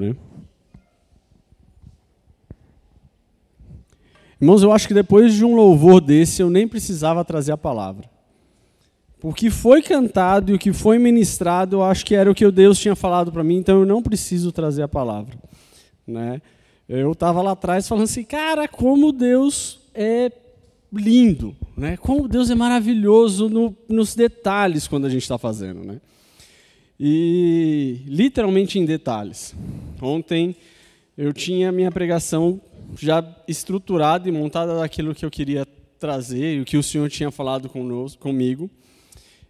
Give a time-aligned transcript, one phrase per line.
[0.00, 0.16] Né?
[4.40, 8.08] Irmãos, eu acho que depois de um louvor desse, eu nem precisava trazer a palavra.
[9.22, 12.48] O que foi cantado e o que foi ministrado, eu acho que era o que
[12.50, 15.36] Deus tinha falado para mim, então eu não preciso trazer a palavra.
[16.06, 16.40] Né?
[16.88, 20.30] Eu estava lá atrás falando assim, cara, como Deus é
[20.92, 21.96] lindo, né?
[21.96, 25.82] como Deus é maravilhoso no, nos detalhes quando a gente está fazendo.
[25.82, 26.00] Né?
[26.98, 29.54] E literalmente em detalhes.
[30.00, 30.56] Ontem
[31.16, 32.60] eu tinha minha pregação
[32.98, 35.66] já estruturada e montada daquilo que eu queria
[35.98, 38.70] trazer e o que o Senhor tinha falado conosco, comigo.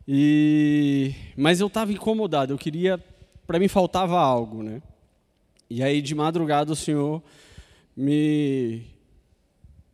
[0.06, 3.02] E mas eu estava incomodado, eu queria,
[3.46, 4.80] para mim faltava algo, né?
[5.68, 7.22] E aí de madrugada o Senhor
[7.96, 8.82] me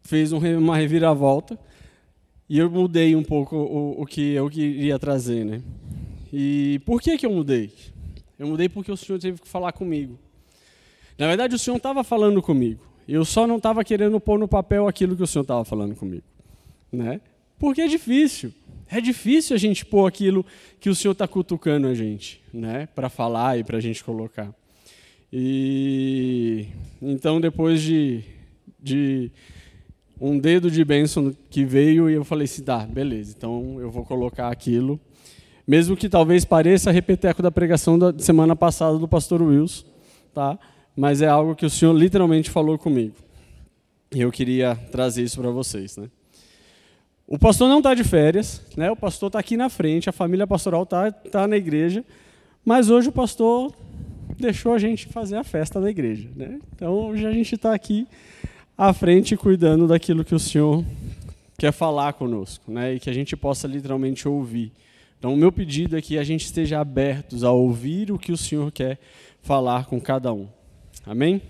[0.03, 1.59] fez uma reviravolta
[2.49, 5.63] e eu mudei um pouco o, o que eu queria trazer, né?
[6.33, 7.73] E por que que eu mudei?
[8.39, 10.19] Eu mudei porque o Senhor teve que falar comigo.
[11.19, 12.83] Na verdade, o Senhor estava falando comigo.
[13.07, 16.25] Eu só não estava querendo pôr no papel aquilo que o Senhor estava falando comigo,
[16.91, 17.21] né?
[17.59, 18.53] Porque é difícil.
[18.89, 20.45] É difícil a gente pôr aquilo
[20.81, 22.89] que o Senhor está cutucando a gente, né?
[22.95, 24.55] Para falar e para a gente colocar.
[25.33, 26.67] E
[27.01, 28.23] então depois de,
[28.81, 29.31] de
[30.21, 33.35] um dedo de bênção que veio e eu falei assim, tá, beleza.
[33.37, 35.01] Então eu vou colocar aquilo,
[35.73, 39.87] mesmo que talvez pareça repeteco da pregação da semana passada do pastor Wilson,
[40.35, 40.59] tá?
[40.95, 43.15] mas é algo que o Senhor literalmente falou comigo.
[44.15, 45.97] E eu queria trazer isso para vocês.
[45.97, 46.11] Né?
[47.27, 48.91] O pastor não está de férias, né?
[48.91, 52.05] o pastor está aqui na frente, a família pastoral está tá na igreja,
[52.63, 53.73] mas hoje o pastor
[54.39, 56.29] deixou a gente fazer a festa da igreja.
[56.37, 56.61] Né?
[56.77, 58.07] Então hoje a gente está aqui
[58.77, 60.85] à frente cuidando daquilo que o Senhor
[61.57, 62.93] quer falar conosco né?
[62.93, 64.71] e que a gente possa literalmente ouvir.
[65.23, 68.37] Então, o meu pedido é que a gente esteja abertos a ouvir o que o
[68.37, 68.99] Senhor quer
[69.41, 70.49] falar com cada um.
[71.07, 71.41] Amém?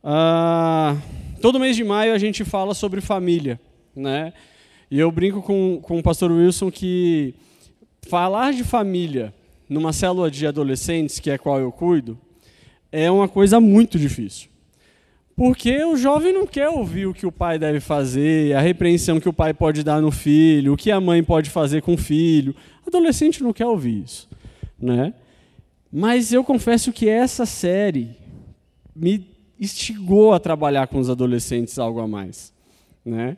[0.00, 0.96] Ah,
[1.42, 3.58] todo mês de maio a gente fala sobre família,
[3.96, 4.32] né?
[4.88, 7.34] E eu brinco com, com o pastor Wilson que
[8.06, 9.34] falar de família
[9.68, 12.16] numa célula de adolescentes, que é a qual eu cuido,
[12.92, 14.50] é uma coisa muito difícil.
[15.38, 19.28] Porque o jovem não quer ouvir o que o pai deve fazer, a repreensão que
[19.28, 22.56] o pai pode dar no filho, o que a mãe pode fazer com o filho.
[22.88, 24.28] Adolescente não quer ouvir isso,
[24.78, 25.14] né?
[25.90, 28.16] Mas eu confesso que essa série
[28.94, 29.26] me
[29.58, 32.52] instigou a trabalhar com os adolescentes algo a mais,
[33.04, 33.36] né?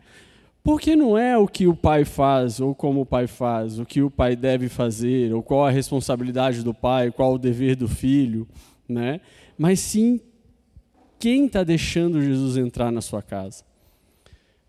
[0.63, 4.03] Porque não é o que o pai faz ou como o pai faz, o que
[4.03, 8.47] o pai deve fazer, ou qual a responsabilidade do pai, qual o dever do filho,
[8.89, 9.21] né?
[9.57, 10.21] Mas sim
[11.19, 13.65] quem está deixando Jesus entrar na sua casa,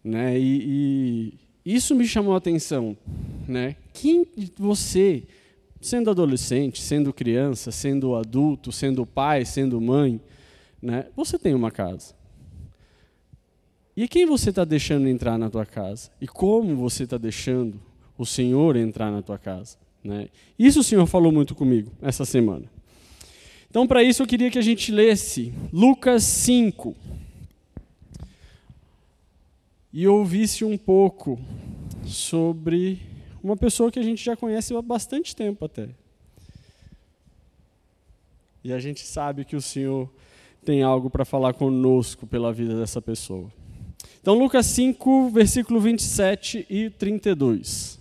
[0.03, 0.39] né?
[0.39, 1.33] E, e
[1.65, 2.97] isso me chamou a atenção,
[3.47, 3.75] né?
[3.93, 4.25] Quem
[4.57, 5.23] você,
[5.79, 10.19] sendo adolescente, sendo criança, sendo adulto, sendo pai, sendo mãe,
[10.81, 11.05] né?
[11.15, 12.15] Você tem uma casa.
[13.95, 16.09] E quem você está deixando entrar na tua casa?
[16.19, 17.79] E como você está deixando
[18.17, 19.77] o Senhor entrar na tua casa?
[20.03, 20.29] Né?
[20.57, 22.65] Isso o Senhor falou muito comigo essa semana.
[23.69, 26.95] Então, para isso, eu queria que a gente lesse Lucas 5
[29.93, 31.39] e ouvisse um pouco
[32.05, 33.01] sobre
[33.43, 35.89] uma pessoa que a gente já conhece há bastante tempo até.
[38.63, 40.09] E a gente sabe que o Senhor
[40.63, 43.51] tem algo para falar conosco pela vida dessa pessoa.
[44.21, 47.99] Então, Lucas 5, versículo 27 e 32.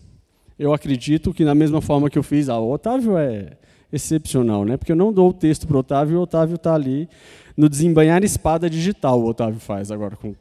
[0.59, 3.57] Eu acredito que, da mesma forma que eu fiz, ah, o Otávio é
[3.91, 4.77] excepcional, né?
[4.77, 7.09] Porque eu não dou o texto para o Otávio o Otávio está ali
[7.57, 10.35] no desembanhar espada digital, o Otávio faz agora com,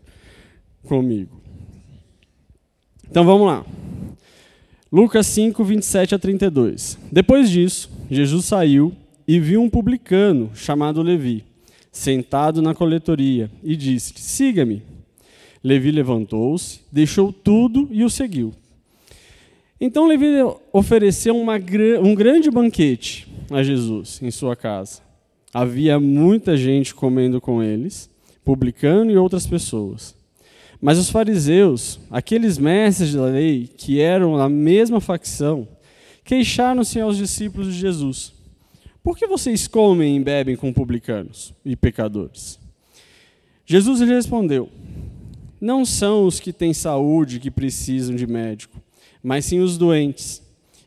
[0.86, 1.42] comigo.
[3.10, 3.66] Então vamos lá.
[4.92, 6.98] Lucas 5, 27 a 32.
[7.12, 8.94] Depois disso, Jesus saiu
[9.28, 11.44] e viu um publicano chamado Levi
[11.92, 14.82] sentado na coletoria, e disse: Siga-me.
[15.62, 18.54] Levi levantou-se, deixou tudo e o seguiu.
[19.82, 20.26] Então Levi
[20.72, 21.56] ofereceu uma,
[22.02, 25.02] um grande banquete a Jesus em sua casa.
[25.54, 28.10] Havia muita gente comendo com eles,
[28.46, 30.16] publicano e outras pessoas.
[30.82, 35.68] Mas os fariseus, aqueles mestres da lei, que eram da mesma facção,
[36.24, 38.34] queixaram-se aos discípulos de Jesus.
[39.04, 42.60] Por que vocês comem e bebem com publicanos e pecadores?
[43.66, 44.70] Jesus lhe respondeu:
[45.60, 48.82] Não são os que têm saúde que precisam de médico,
[49.22, 50.42] mas sim os doentes.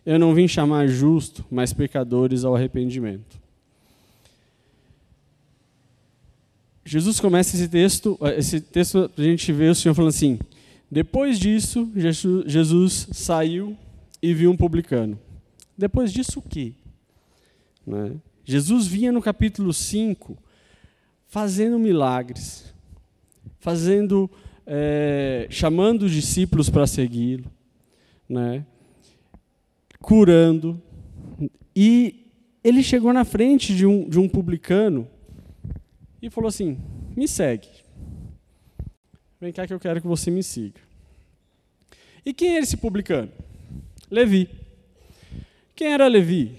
[0.05, 3.42] Eu não vim chamar justo, mas pecadores ao arrependimento.
[6.85, 10.39] Jesus começa esse texto, esse texto a gente vê o Senhor falando assim:
[10.91, 11.91] depois disso,
[12.47, 13.77] Jesus saiu
[14.21, 15.19] e viu um publicano.
[15.77, 16.75] Depois disso, o quê?
[17.87, 18.13] Né?
[18.45, 20.37] Jesus vinha no capítulo 5
[21.27, 22.75] fazendo milagres,
[23.59, 24.31] fazendo,
[24.67, 27.51] é, chamando os discípulos para segui-lo,
[28.29, 28.67] né?
[29.99, 30.79] curando.
[31.75, 32.27] E
[32.63, 35.09] ele chegou na frente de um, de um publicano
[36.23, 36.79] e falou assim:
[37.17, 37.69] Me segue.
[39.41, 40.81] Vem cá que eu quero que você me siga.
[42.25, 43.29] E quem era esse publicano?
[44.09, 44.49] Levi.
[45.75, 46.57] Quem era Levi?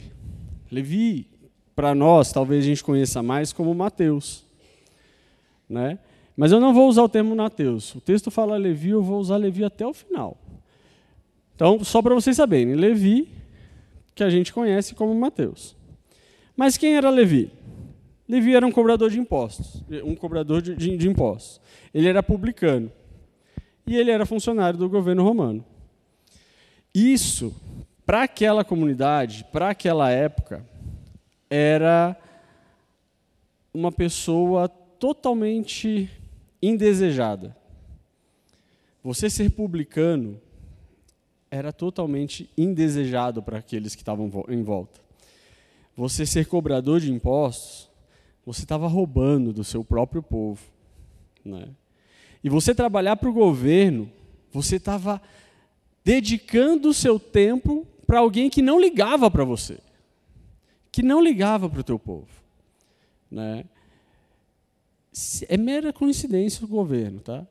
[0.69, 1.25] Levi,
[1.73, 4.43] para nós, talvez a gente conheça mais como Mateus.
[5.69, 5.97] Né?
[6.35, 7.95] Mas eu não vou usar o termo Mateus.
[7.95, 10.37] O texto fala Levi, eu vou usar Levi até o final.
[11.55, 13.29] Então, só para vocês saberem, Levi,
[14.13, 15.75] que a gente conhece como Mateus.
[16.57, 17.49] Mas quem era Levi?
[18.27, 21.59] Levi era um cobrador de impostos, um cobrador de, de, de impostos.
[21.93, 22.91] Ele era publicano
[23.85, 25.63] e ele era funcionário do governo romano.
[26.93, 27.53] Isso,
[28.05, 30.65] para aquela comunidade, para aquela época,
[31.49, 32.15] era
[33.73, 36.09] uma pessoa totalmente
[36.61, 37.55] indesejada.
[39.03, 40.39] Você ser publicano
[41.51, 45.01] era totalmente indesejado para aqueles que estavam em volta.
[45.95, 47.89] Você ser cobrador de impostos,
[48.45, 50.61] você estava roubando do seu próprio povo.
[51.43, 51.67] Né?
[52.43, 54.11] E você trabalhar para o governo,
[54.51, 55.21] você estava
[56.03, 59.79] dedicando o seu tempo para alguém que não ligava para você,
[60.91, 62.27] que não ligava para o teu povo.
[63.31, 63.65] Né?
[65.47, 67.45] É mera coincidência o governo, tá?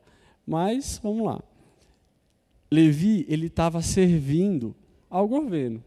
[0.46, 1.40] Mas vamos lá.
[2.70, 4.74] Levi ele estava servindo
[5.08, 5.82] ao governo.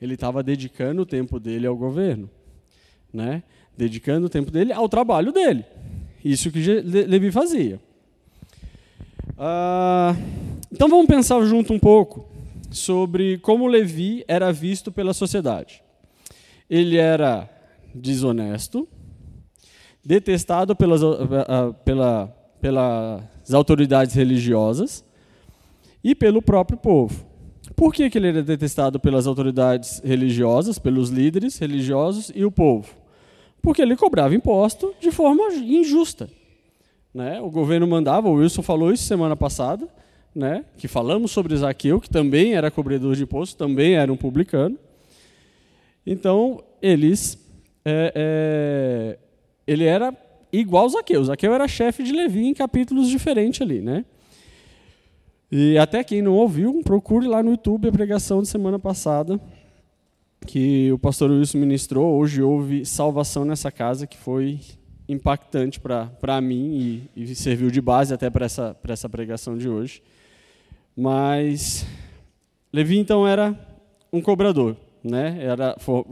[0.00, 2.28] Ele estava dedicando o tempo dele ao governo,
[3.12, 3.42] né?
[3.76, 5.64] Dedicando o tempo dele ao trabalho dele.
[6.24, 7.80] Isso que Levi fazia.
[9.36, 10.14] Ah,
[10.72, 12.26] então vamos pensar junto um pouco
[12.70, 15.82] sobre como Levi era visto pela sociedade.
[16.68, 17.48] Ele era
[17.94, 18.88] desonesto,
[20.04, 21.00] detestado pelas,
[21.84, 22.26] pela,
[22.60, 25.04] pelas autoridades religiosas
[26.02, 27.26] e pelo próprio povo.
[27.76, 33.03] Por que, que ele era detestado pelas autoridades religiosas, pelos líderes religiosos e o povo?
[33.64, 36.28] Porque ele cobrava imposto de forma injusta.
[37.14, 37.40] Né?
[37.40, 39.88] O governo mandava, o Wilson falou isso semana passada,
[40.34, 40.66] né?
[40.76, 44.78] que falamos sobre Zaqueu, que também era cobrador de imposto, também era um publicano.
[46.06, 47.42] Então, eles
[47.86, 49.18] é, é,
[49.66, 50.14] ele era
[50.52, 51.24] igual Zaqueu.
[51.24, 54.04] Zaqueu era chefe de Levi em capítulos diferentes ali, né?
[55.50, 59.40] E até quem não ouviu, procure lá no YouTube a pregação de semana passada,
[60.46, 62.18] que o pastor Wilson ministrou.
[62.18, 64.60] Hoje houve salvação nessa casa, que foi
[65.08, 70.02] impactante para mim e, e, serviu de base até para essa, essa pregação de hoje.
[70.96, 71.86] Mas
[72.74, 73.56] Levi, então, era
[74.12, 75.38] um cobrador, né?
[75.40, 76.04] era, for,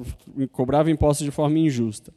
[0.53, 2.13] cobrava impostos de forma injusta.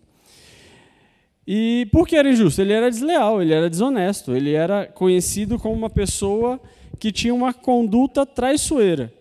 [1.47, 2.61] E por que era injusto?
[2.61, 6.61] Ele era desleal, ele era desonesto, ele era conhecido como uma pessoa
[6.99, 9.11] que tinha uma conduta traiçoeira.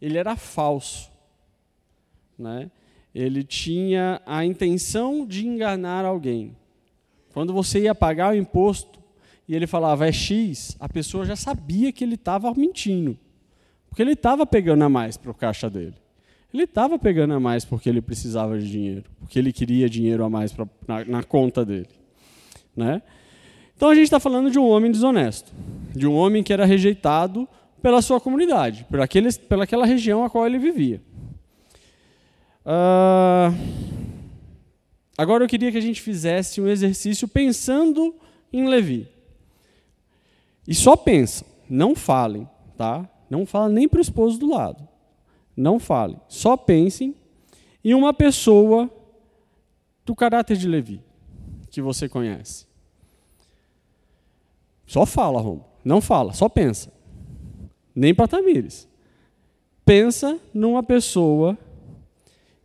[0.00, 1.10] Ele era falso.
[2.38, 2.70] Né?
[3.14, 6.56] Ele tinha a intenção de enganar alguém.
[7.32, 9.00] Quando você ia pagar o imposto
[9.48, 13.16] e ele falava é X, a pessoa já sabia que ele estava mentindo.
[13.88, 15.94] Porque ele estava pegando a mais para o caixa dele.
[16.52, 20.30] Ele estava pegando a mais porque ele precisava de dinheiro, porque ele queria dinheiro a
[20.30, 21.88] mais pra, na, na conta dele.
[22.74, 23.02] Né?
[23.76, 25.52] Então a gente está falando de um homem desonesto,
[25.94, 27.48] de um homem que era rejeitado
[27.82, 31.00] pela sua comunidade, por aqueles, pelaquela região a qual ele vivia.
[32.66, 33.54] Uh,
[35.16, 38.12] agora eu queria que a gente fizesse um exercício pensando
[38.52, 39.08] em Levi.
[40.66, 43.08] E só pensa, não falem, tá?
[43.30, 44.86] Não fala nem para o esposo do lado.
[45.56, 46.18] Não fale.
[46.28, 47.14] Só pensem
[47.84, 48.90] em uma pessoa
[50.04, 51.00] do caráter de Levi
[51.70, 52.66] que você conhece.
[54.86, 55.64] Só fala, Romo.
[55.84, 56.92] Não fala, só pensa.
[57.94, 58.88] Nem para Tamires.
[59.84, 61.56] Pensa numa pessoa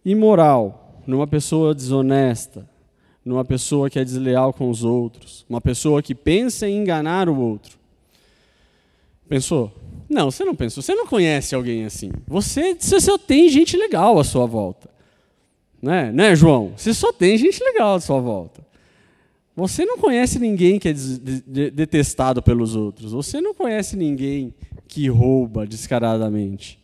[0.03, 2.67] imoral, numa pessoa desonesta,
[3.23, 7.39] numa pessoa que é desleal com os outros, uma pessoa que pensa em enganar o
[7.39, 7.77] outro.
[9.29, 9.71] Pensou?
[10.09, 10.81] Não, você não pensa.
[10.81, 12.11] Você não conhece alguém assim.
[12.27, 14.89] Você, você só tem gente legal à sua volta.
[15.81, 16.11] Né?
[16.11, 16.73] né, João?
[16.75, 18.61] Você só tem gente legal à sua volta.
[19.55, 20.93] Você não conhece ninguém que é
[21.71, 23.11] detestado pelos outros.
[23.13, 24.53] Você não conhece ninguém
[24.87, 26.80] que rouba descaradamente.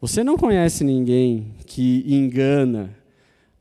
[0.00, 2.96] Você não conhece ninguém que engana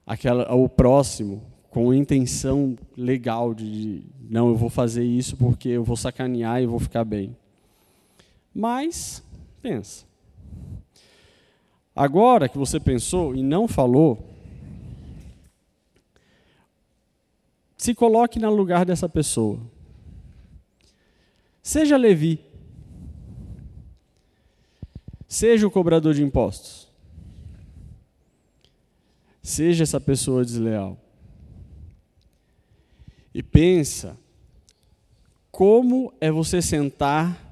[0.05, 5.95] aquela, o próximo com intenção legal de não, eu vou fazer isso porque eu vou
[5.95, 7.35] sacanear e vou ficar bem.
[8.53, 9.23] Mas,
[9.61, 10.05] pensa.
[11.95, 14.37] Agora que você pensou e não falou,
[17.77, 19.59] Se coloque no lugar dessa pessoa.
[21.61, 22.43] Seja Levi.
[25.27, 26.87] Seja o cobrador de impostos.
[29.41, 30.97] Seja essa pessoa desleal.
[33.33, 34.17] E pensa
[35.51, 37.43] como é você sentar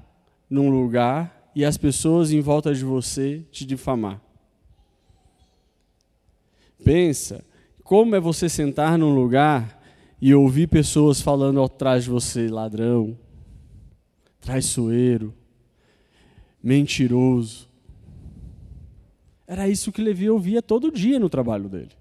[0.48, 4.20] num lugar e as pessoas em volta de você te difamar.
[6.84, 7.44] Pensa
[7.82, 9.82] como é você sentar num lugar
[10.20, 13.18] e ouvir pessoas falando atrás de você, ladrão,
[14.40, 15.34] traiçoeiro,
[16.66, 17.68] mentiroso.
[19.46, 21.92] Era isso que Levi ouvia todo dia no trabalho dele.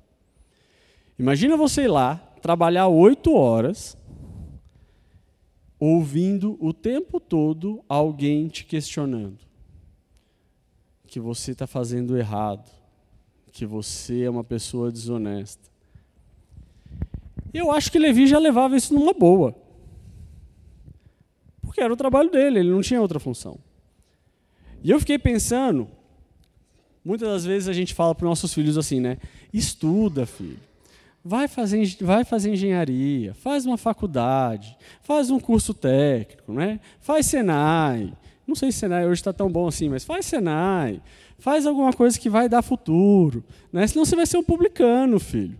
[1.20, 3.96] Imagina você ir lá, trabalhar oito horas,
[5.80, 9.38] ouvindo o tempo todo alguém te questionando
[11.06, 12.68] que você está fazendo errado,
[13.52, 15.70] que você é uma pessoa desonesta.
[17.54, 19.56] Eu acho que Levi já levava isso numa boa.
[21.62, 23.60] Porque era o trabalho dele, ele não tinha outra função.
[24.86, 25.88] E eu fiquei pensando,
[27.04, 29.18] muitas das vezes a gente fala para os nossos filhos assim, né?
[29.52, 30.60] Estuda, filho.
[31.24, 36.80] Vai fazer, vai fazer engenharia, faz uma faculdade, faz um curso técnico, né?
[37.00, 38.14] faz Senai.
[38.46, 41.02] Não sei se Senai hoje está tão bom assim, mas faz Senai.
[41.40, 43.44] Faz alguma coisa que vai dar futuro.
[43.74, 43.88] Né?
[43.88, 45.58] Senão você vai ser um publicano, filho.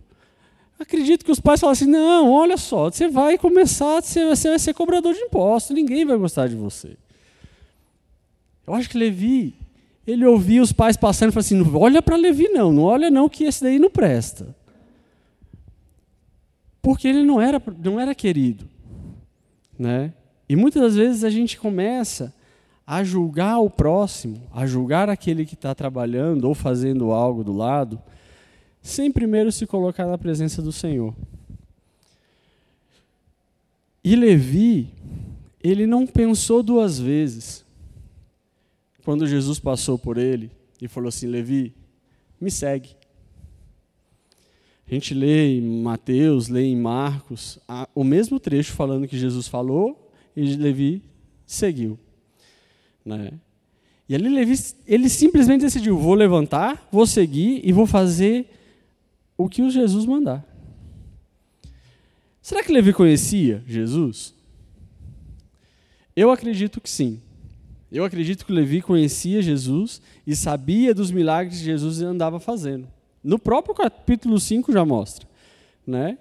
[0.78, 4.72] Acredito que os pais falam assim: não, olha só, você vai começar, você vai ser
[4.72, 6.96] cobrador de impostos, ninguém vai gostar de você.
[8.66, 9.54] Eu acho que Levi,
[10.06, 13.28] ele ouvia os pais passando e falou assim: olha para Levi, não, não olha não,
[13.28, 14.54] que esse daí não presta
[16.86, 18.64] porque ele não era, não era querido.
[19.76, 20.12] Né?
[20.48, 22.32] E muitas das vezes a gente começa
[22.86, 28.00] a julgar o próximo, a julgar aquele que está trabalhando ou fazendo algo do lado,
[28.80, 31.12] sem primeiro se colocar na presença do Senhor.
[34.04, 34.88] E Levi,
[35.60, 37.64] ele não pensou duas vezes.
[39.06, 40.50] Quando Jesus passou por ele
[40.82, 41.72] e falou assim: Levi,
[42.40, 42.96] me segue.
[44.84, 47.56] A gente lê em Mateus, lê em Marcos,
[47.94, 51.04] o mesmo trecho falando que Jesus falou e Levi
[51.46, 51.96] seguiu.
[53.04, 53.34] Né?
[54.08, 54.56] E ali Levi,
[54.88, 58.50] ele simplesmente decidiu: vou levantar, vou seguir e vou fazer
[59.38, 60.44] o que o Jesus mandar.
[62.42, 64.34] Será que Levi conhecia Jesus?
[66.16, 67.22] Eu acredito que sim.
[67.96, 72.86] Eu acredito que Levi conhecia Jesus e sabia dos milagres que Jesus andava fazendo.
[73.24, 75.26] No próprio capítulo 5 já mostra.
[75.86, 76.18] Né?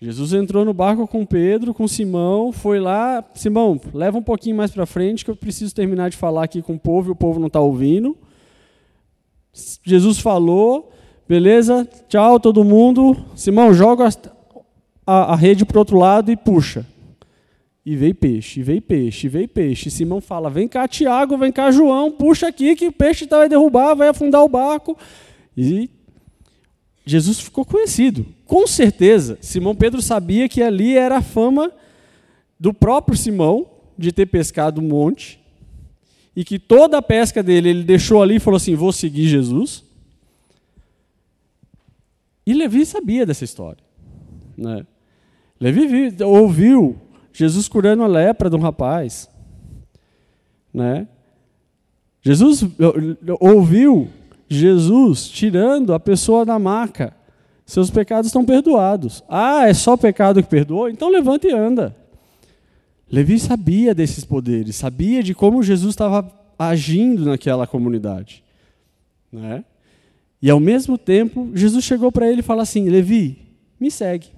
[0.00, 4.70] Jesus entrou no barco com Pedro, com Simão, foi lá, Simão, leva um pouquinho mais
[4.70, 7.38] para frente que eu preciso terminar de falar aqui com o povo e o povo
[7.38, 8.16] não está ouvindo.
[9.84, 10.94] Jesus falou,
[11.28, 13.22] beleza, tchau todo mundo.
[13.36, 14.08] Simão, joga
[15.06, 16.86] a, a rede para outro lado e puxa.
[17.84, 19.88] E veio peixe, e veio peixe, e veio peixe.
[19.88, 23.48] E Simão fala: vem cá, Tiago, vem cá, João, puxa aqui que o peixe vai
[23.48, 24.96] derrubar, vai afundar o barco.
[25.56, 25.90] E
[27.04, 28.24] Jesus ficou conhecido.
[28.46, 31.72] Com certeza, Simão Pedro sabia que ali era a fama
[32.58, 33.66] do próprio Simão
[33.98, 35.40] de ter pescado um monte
[36.34, 39.84] e que toda a pesca dele ele deixou ali e falou assim: Vou seguir Jesus.
[42.46, 43.82] E Levi sabia dessa história.
[44.56, 44.86] Né?
[45.60, 46.96] Levi ouviu
[47.32, 49.28] Jesus curando a lepra de um rapaz.
[50.72, 51.06] Né?
[52.20, 52.64] Jesus
[53.40, 54.08] ouviu
[54.48, 57.14] Jesus tirando a pessoa da maca.
[57.64, 59.24] Seus pecados estão perdoados.
[59.28, 60.90] Ah, é só pecado que perdoa?
[60.90, 61.96] Então levanta e anda.
[63.10, 68.42] Levi sabia desses poderes, sabia de como Jesus estava agindo naquela comunidade.
[69.30, 69.64] Né?
[70.40, 73.38] E ao mesmo tempo, Jesus chegou para ele e falou assim: Levi,
[73.78, 74.28] me segue.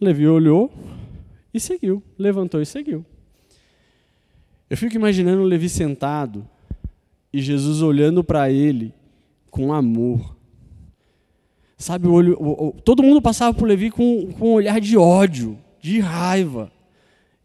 [0.00, 0.70] Levi olhou
[1.56, 3.04] e seguiu, levantou e seguiu.
[4.68, 6.46] Eu fico imaginando Levi sentado
[7.32, 8.92] e Jesus olhando para ele
[9.50, 10.36] com amor.
[11.78, 14.96] Sabe, o olho, o, o, todo mundo passava por Levi com, com um olhar de
[14.96, 16.72] ódio, de raiva.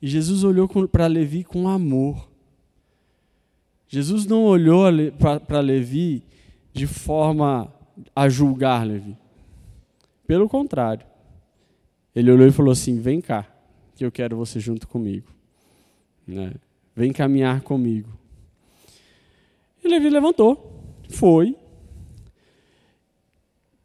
[0.01, 2.29] E Jesus olhou para Levi com amor.
[3.87, 4.85] Jesus não olhou
[5.45, 6.23] para Levi
[6.73, 7.71] de forma
[8.15, 9.17] a julgar Levi.
[10.25, 11.05] Pelo contrário.
[12.15, 13.47] Ele olhou e falou assim: Vem cá,
[14.01, 15.27] que eu quero você junto comigo.
[16.25, 16.53] Né?
[16.95, 18.09] Vem caminhar comigo.
[19.83, 21.55] E Levi levantou, foi,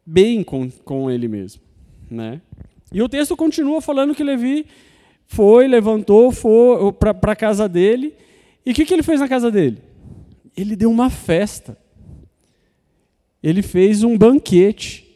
[0.03, 1.61] bem com, com ele mesmo.
[2.09, 2.41] Né?
[2.91, 4.65] E o texto continua falando que Levi
[5.27, 8.15] foi, levantou, foi para a casa dele.
[8.65, 9.77] E o que, que ele fez na casa dele?
[10.55, 11.77] Ele deu uma festa.
[13.43, 15.15] Ele fez um banquete.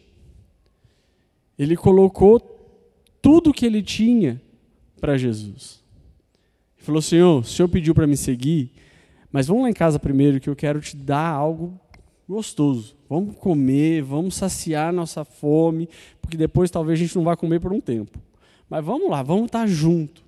[1.57, 2.39] Ele colocou
[3.19, 4.39] tudo que ele tinha
[5.01, 5.83] para Jesus.
[6.77, 8.71] Ele falou: Senhor, o Senhor pediu para me seguir,
[9.31, 11.77] mas vamos lá em casa primeiro que eu quero te dar algo
[12.29, 12.95] gostoso.
[13.09, 15.89] Vamos comer, vamos saciar nossa fome,
[16.21, 18.17] porque depois talvez a gente não vá comer por um tempo.
[18.69, 20.23] Mas vamos lá, vamos estar junto.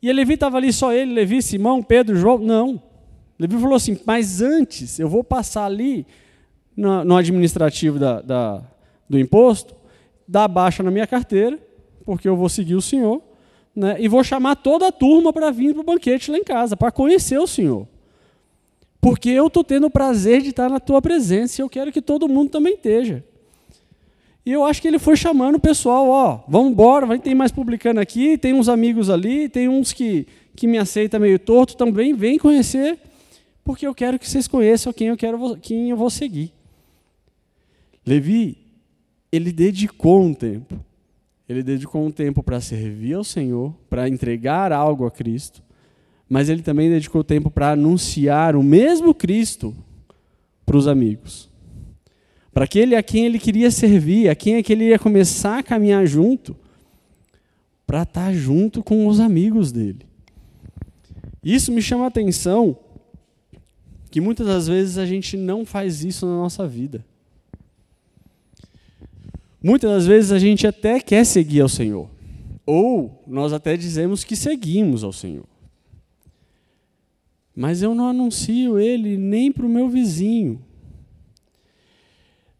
[0.00, 2.38] E Levi estava ali só ele, Levi, Simão, Pedro, João.
[2.38, 2.82] Não.
[3.38, 6.06] Levi falou assim: mas antes eu vou passar ali
[6.76, 8.62] no, no administrativo da, da,
[9.08, 9.74] do imposto,
[10.26, 11.58] dar baixa na minha carteira,
[12.04, 13.22] porque eu vou seguir o Senhor,
[13.74, 16.76] né, e vou chamar toda a turma para vir para o banquete lá em casa,
[16.76, 17.86] para conhecer o Senhor.
[19.00, 22.00] Porque eu estou tendo o prazer de estar na tua presença e eu quero que
[22.00, 23.24] todo mundo também esteja.
[24.44, 27.52] E eu acho que ele foi chamando o pessoal, ó, vamos embora, vai ter mais
[27.52, 32.12] publicando aqui, tem uns amigos ali, tem uns que, que me aceita meio torto também,
[32.12, 32.98] vem conhecer,
[33.64, 36.52] porque eu quero que vocês conheçam quem eu quero quem eu vou seguir.
[38.04, 38.58] Levi,
[39.30, 40.78] ele dedicou um tempo.
[41.52, 45.62] Ele dedicou um tempo para servir ao Senhor, para entregar algo a Cristo,
[46.28, 49.74] mas ele também dedicou tempo para anunciar o mesmo Cristo
[50.64, 51.52] para os amigos
[52.52, 55.62] para aquele a quem ele queria servir, a quem é que ele ia começar a
[55.62, 56.54] caminhar junto,
[57.86, 60.06] para estar tá junto com os amigos dele.
[61.42, 62.76] Isso me chama a atenção
[64.10, 67.04] que muitas das vezes a gente não faz isso na nossa vida.
[69.62, 72.10] Muitas das vezes a gente até quer seguir ao Senhor,
[72.66, 75.46] ou nós até dizemos que seguimos ao Senhor.
[77.54, 80.60] Mas eu não anuncio ele nem para o meu vizinho,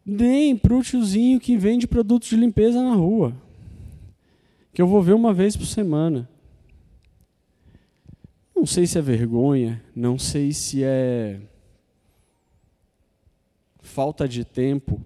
[0.05, 3.35] nem para o tiozinho que vende produtos de limpeza na rua,
[4.73, 6.29] que eu vou ver uma vez por semana.
[8.55, 11.41] Não sei se é vergonha, não sei se é
[13.81, 15.01] falta de tempo.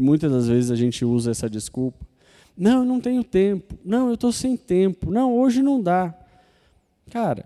[0.00, 2.06] Muitas das vezes a gente usa essa desculpa.
[2.56, 3.78] Não, eu não tenho tempo.
[3.84, 5.10] Não, eu estou sem tempo.
[5.10, 6.14] Não, hoje não dá.
[7.10, 7.44] Cara,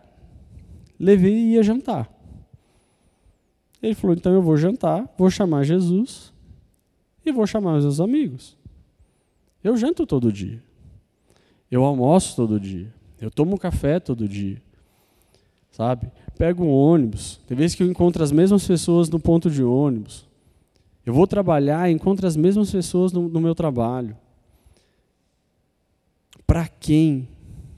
[0.99, 2.11] levei e ia jantar.
[3.83, 6.33] Ele falou: então eu vou jantar, vou chamar Jesus
[7.27, 8.57] e vou chamar os meus amigos.
[9.63, 10.63] Eu janto todo dia.
[11.71, 12.93] Eu almoço todo dia.
[13.21, 14.61] Eu tomo café todo dia.
[15.71, 16.11] Sabe?
[16.37, 17.41] Pego um ônibus.
[17.47, 20.27] Tem vezes que eu encontro as mesmas pessoas no ponto de ônibus.
[21.05, 24.17] Eu vou trabalhar e encontro as mesmas pessoas no, no meu trabalho.
[26.47, 27.29] Para quem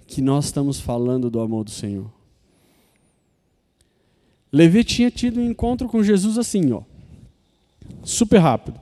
[0.07, 2.11] que nós estamos falando do amor do Senhor?
[4.53, 6.83] Levi tinha tido um encontro com Jesus assim, ó,
[8.05, 8.81] super rápido,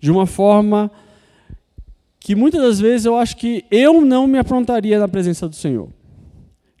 [0.00, 0.90] de uma forma
[2.18, 5.88] que muitas das vezes eu acho que eu não me aprontaria na presença do Senhor.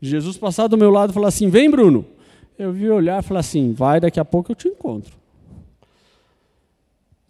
[0.00, 2.04] Jesus passar do meu lado e falar assim: Vem, Bruno.
[2.58, 5.12] Eu vi olhar e falar assim: Vai, daqui a pouco eu te encontro.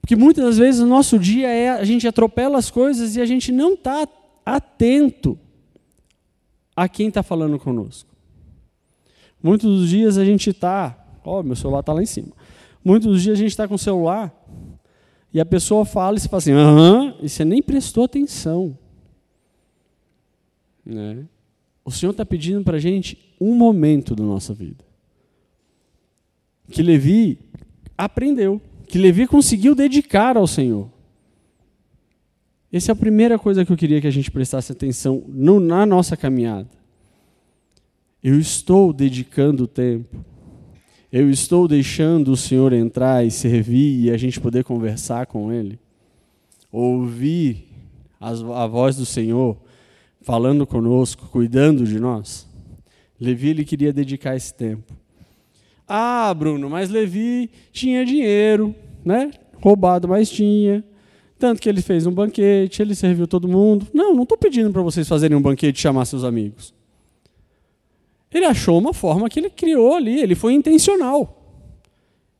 [0.04, 3.24] Porque muitas das vezes o nosso dia é a gente atropela as coisas e a
[3.24, 4.06] gente não está
[4.44, 5.38] atento
[6.76, 8.14] a quem está falando conosco.
[9.42, 12.32] Muitos dos dias a gente está, ó, meu celular está lá em cima.
[12.84, 14.30] Muitos dos dias a gente está com o celular
[15.32, 18.76] e a pessoa fala e você fala assim, aham, e você nem prestou atenção.
[20.84, 21.24] Né?
[21.82, 24.84] O Senhor está pedindo para a gente um momento da nossa vida.
[26.70, 27.38] Que Levi
[27.96, 28.60] aprendeu,
[28.94, 30.88] que Levi conseguiu dedicar ao Senhor.
[32.72, 35.84] Essa é a primeira coisa que eu queria que a gente prestasse atenção no, na
[35.84, 36.70] nossa caminhada.
[38.22, 40.24] Eu estou dedicando tempo.
[41.10, 45.76] Eu estou deixando o Senhor entrar e servir e a gente poder conversar com Ele.
[46.70, 47.66] Ouvir
[48.20, 49.56] a voz do Senhor
[50.20, 52.46] falando conosco, cuidando de nós.
[53.20, 54.94] Levi ele queria dedicar esse tempo.
[55.86, 59.30] Ah, Bruno, mas Levi tinha dinheiro, né?
[59.60, 60.84] Roubado, mas tinha.
[61.38, 63.86] Tanto que ele fez um banquete, ele serviu todo mundo.
[63.92, 66.72] Não, não estou pedindo para vocês fazerem um banquete e chamar seus amigos.
[68.32, 71.40] Ele achou uma forma que ele criou ali, ele foi intencional.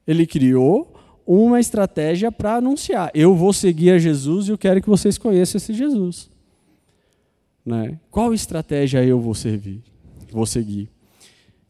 [0.06, 0.92] Ele criou
[1.26, 5.58] uma estratégia para anunciar: eu vou seguir a Jesus e eu quero que vocês conheçam
[5.58, 6.30] esse Jesus.
[7.64, 7.98] Né?
[8.10, 9.82] Qual estratégia eu vou servir?
[10.30, 10.90] Vou seguir?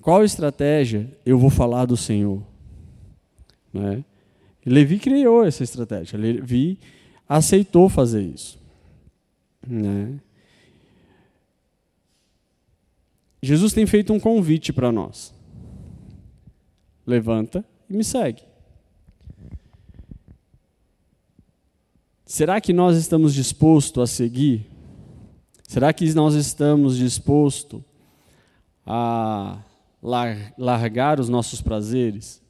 [0.05, 2.43] Qual estratégia eu vou falar do Senhor?
[3.73, 4.05] Né?
[4.65, 6.19] Levi criou essa estratégia.
[6.19, 6.79] Levi
[7.27, 8.61] aceitou fazer isso.
[9.67, 10.21] Né?
[13.43, 15.33] Jesus tem feito um convite para nós.
[17.07, 18.43] Levanta e me segue.
[22.27, 24.67] Será que nós estamos dispostos a seguir?
[25.67, 27.81] Será que nós estamos dispostos
[28.87, 29.63] a
[30.05, 32.43] largar os nossos prazeres?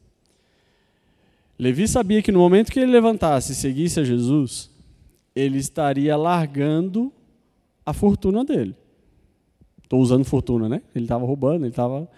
[1.58, 4.70] Levi sabia que no momento que ele levantasse e seguisse a Jesus,
[5.36, 7.12] ele estaria largando
[7.86, 8.74] a fortuna dele.
[9.82, 10.82] Estou usando fortuna, né?
[10.94, 12.08] Ele estava roubando, ele estava.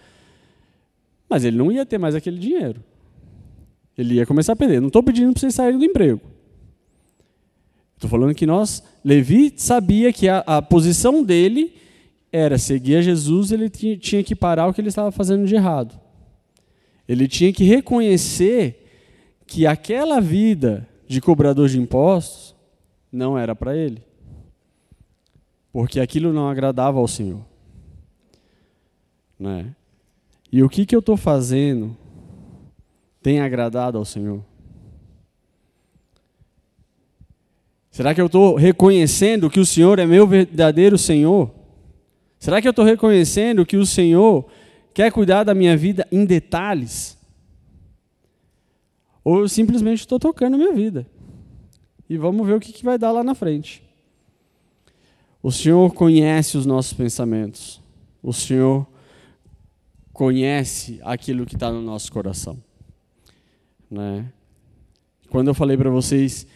[1.29, 2.83] Mas ele não ia ter mais aquele dinheiro.
[3.95, 4.79] Ele ia começar a perder.
[4.79, 6.21] Não estou pedindo para vocês saírem do emprego.
[7.95, 11.75] Estou falando que nós, Levi sabia que a, a posição dele
[12.37, 15.99] era seguir a Jesus, ele tinha, que parar o que ele estava fazendo de errado.
[17.07, 18.85] Ele tinha que reconhecer
[19.45, 22.55] que aquela vida de cobrador de impostos
[23.11, 24.01] não era para ele.
[25.71, 27.45] Porque aquilo não agradava ao Senhor.
[29.39, 29.73] Né?
[30.51, 31.95] E o que, que eu estou fazendo
[33.21, 34.43] tem agradado ao Senhor?
[37.89, 41.56] Será que eu estou reconhecendo que o Senhor é meu verdadeiro Senhor?
[42.39, 44.45] Será que eu estou reconhecendo que o Senhor
[44.93, 47.17] quer cuidar da minha vida em detalhes?
[49.23, 51.07] Ou eu simplesmente estou tocando a minha vida?
[52.09, 53.83] E vamos ver o que, que vai dar lá na frente.
[55.41, 57.81] O Senhor conhece os nossos pensamentos.
[58.23, 58.87] O Senhor
[60.13, 62.57] conhece aquilo que está no nosso coração.
[63.89, 64.25] Né?
[65.29, 66.47] Quando eu falei para vocês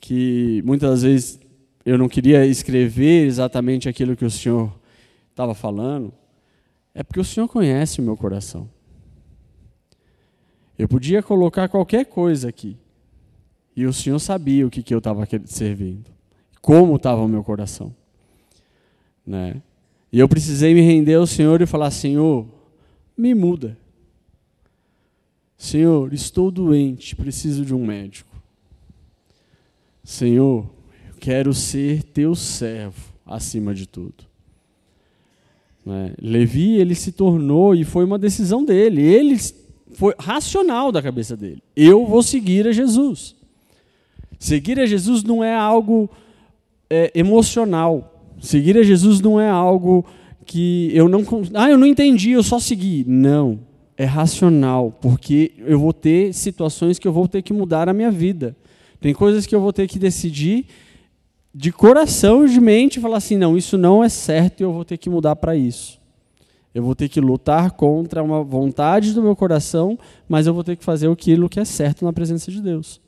[0.00, 1.38] que muitas vezes
[1.84, 4.72] eu não queria escrever exatamente aquilo que o Senhor
[5.34, 6.12] estava falando,
[6.94, 8.70] é porque o Senhor conhece o meu coração.
[10.78, 12.76] Eu podia colocar qualquer coisa aqui,
[13.76, 16.10] e o Senhor sabia o que, que eu estava servindo,
[16.62, 17.94] como estava o meu coração.
[19.26, 19.60] Né?
[20.12, 22.46] E eu precisei me render ao Senhor e falar: Senhor,
[23.16, 23.76] me muda.
[25.56, 28.30] Senhor, estou doente, preciso de um médico.
[30.04, 30.70] Senhor,
[31.08, 34.33] eu quero ser teu servo acima de tudo.
[35.84, 36.12] Né?
[36.20, 39.36] Levi, ele se tornou, e foi uma decisão dele, ele
[39.94, 41.62] foi racional da cabeça dele.
[41.76, 43.34] Eu vou seguir a Jesus.
[44.38, 46.10] Seguir a Jesus não é algo
[46.90, 48.10] é, emocional.
[48.40, 50.04] Seguir a Jesus não é algo
[50.44, 51.24] que eu não.
[51.54, 53.04] Ah, eu não entendi, eu só segui.
[53.06, 53.60] Não.
[53.96, 58.10] É racional, porque eu vou ter situações que eu vou ter que mudar a minha
[58.10, 58.56] vida.
[59.00, 60.66] Tem coisas que eu vou ter que decidir
[61.54, 64.98] de coração de mente falar assim: não, isso não é certo e eu vou ter
[64.98, 66.02] que mudar para isso.
[66.74, 69.96] Eu vou ter que lutar contra uma vontade do meu coração,
[70.28, 73.00] mas eu vou ter que fazer aquilo que é certo na presença de Deus.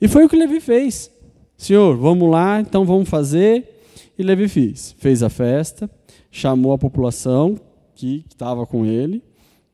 [0.00, 1.10] E foi o que Levi fez.
[1.58, 3.82] Senhor, vamos lá, então vamos fazer.
[4.18, 4.92] E Levi fez.
[4.98, 5.90] Fez a festa,
[6.30, 7.60] chamou a população
[7.94, 9.22] que estava com ele,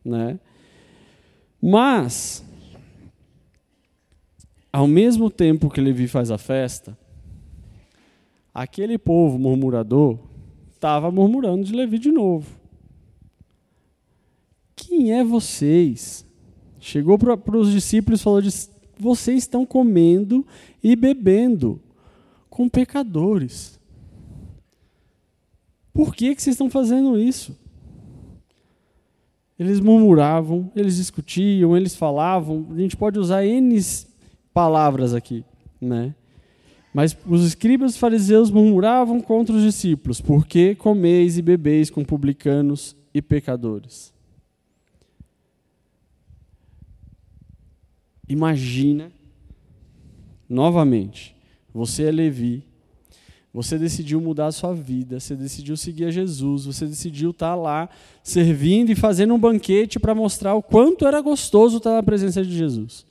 [0.05, 0.41] né?
[1.63, 2.45] Mas
[4.73, 6.99] ao mesmo tempo que Levi faz a festa,
[8.57, 10.19] aquele povo murmurador
[10.73, 12.59] estava murmurando de Levi de novo.
[14.75, 16.25] Quem é vocês?
[16.81, 18.49] Chegou para os discípulos e falou: de,
[18.99, 20.47] vocês estão comendo
[20.83, 21.83] e bebendo
[22.49, 23.79] com pecadores.
[25.93, 27.55] Por que, que vocês estão fazendo isso?
[29.59, 32.67] Eles murmuravam, eles discutiam, eles falavam.
[32.71, 33.79] A gente pode usar N
[34.55, 35.45] palavras aqui,
[35.79, 36.15] né?
[36.97, 42.97] Mas os escribas e fariseus murmuravam contra os discípulos, porque comeis e bebeis com publicanos
[43.13, 44.15] e pecadores.
[48.27, 49.13] Imagina,
[50.49, 51.37] novamente,
[51.71, 52.65] você é Levi,
[53.53, 57.91] você decidiu mudar a sua vida, você decidiu seguir a Jesus, você decidiu estar lá
[58.23, 62.57] servindo e fazendo um banquete para mostrar o quanto era gostoso estar na presença de
[62.57, 63.05] Jesus.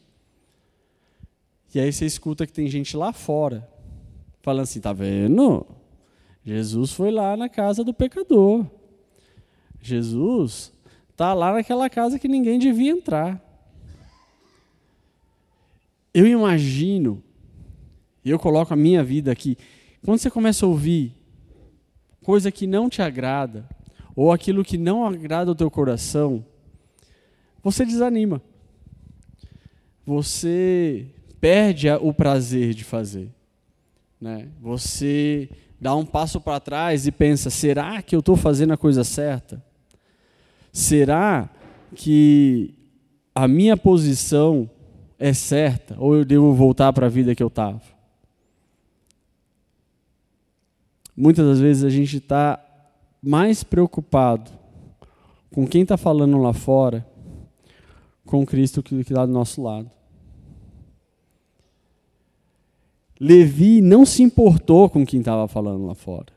[1.76, 3.75] E aí você escuta que tem gente lá fora
[4.46, 5.66] falando assim: tá vendo?
[6.44, 8.64] Jesus foi lá na casa do pecador.
[9.82, 10.72] Jesus
[11.10, 13.42] está lá naquela casa que ninguém devia entrar.
[16.14, 17.24] Eu imagino,
[18.24, 19.58] e eu coloco a minha vida aqui,
[20.06, 21.14] quando você começa a ouvir
[22.24, 23.68] coisa que não te agrada,
[24.16, 26.46] ou aquilo que não agrada o teu coração,
[27.64, 28.42] você desanima.
[30.06, 31.08] Você
[31.42, 33.32] perde o prazer de fazer.
[34.20, 34.48] Né?
[34.62, 35.50] Você
[35.80, 39.64] dá um passo para trás e pensa: será que eu estou fazendo a coisa certa?
[40.72, 41.50] Será
[41.96, 42.74] que
[43.34, 44.70] a minha posição
[45.18, 45.96] é certa?
[45.98, 47.82] Ou eu devo voltar para a vida que eu estava?
[51.16, 52.60] Muitas das vezes a gente está
[53.24, 54.52] mais preocupado
[55.54, 57.08] com quem está falando lá fora,
[58.26, 59.90] com Cristo que está do nosso lado.
[63.20, 66.28] Levi não se importou com quem estava falando lá fora.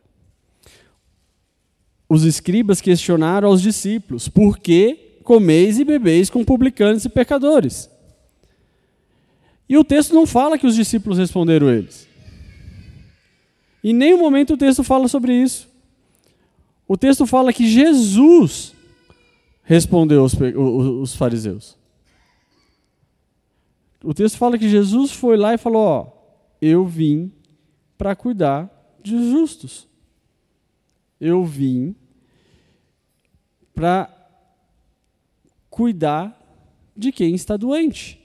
[2.08, 7.90] Os escribas questionaram aos discípulos: por que comeis e bebeis com publicanos e pecadores?
[9.68, 12.08] E o texto não fala que os discípulos responderam eles.
[13.84, 15.68] Em nenhum momento o texto fala sobre isso.
[16.86, 18.72] O texto fala que Jesus
[19.62, 21.76] respondeu os, os fariseus.
[24.02, 26.17] O texto fala que Jesus foi lá e falou: Ó,
[26.60, 27.32] eu vim
[27.96, 28.70] para cuidar
[29.02, 29.88] de justos.
[31.20, 31.94] Eu vim
[33.74, 34.12] para
[35.70, 36.36] cuidar
[36.96, 38.18] de quem está doente.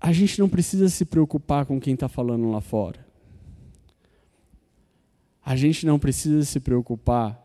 [0.00, 3.06] A gente não precisa se preocupar com quem está falando lá fora.
[5.44, 7.38] A gente não precisa se preocupar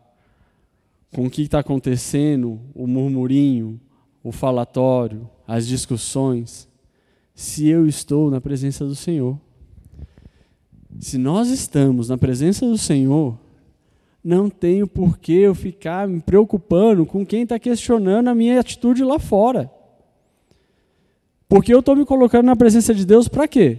[1.12, 3.80] com o que está acontecendo, o murmurinho,
[4.22, 6.68] o falatório, as discussões,
[7.34, 9.38] se eu estou na presença do Senhor.
[10.98, 13.38] Se nós estamos na presença do Senhor,
[14.24, 19.04] não tenho por que eu ficar me preocupando com quem está questionando a minha atitude
[19.04, 19.70] lá fora.
[21.48, 23.78] Porque eu estou me colocando na presença de Deus para quê?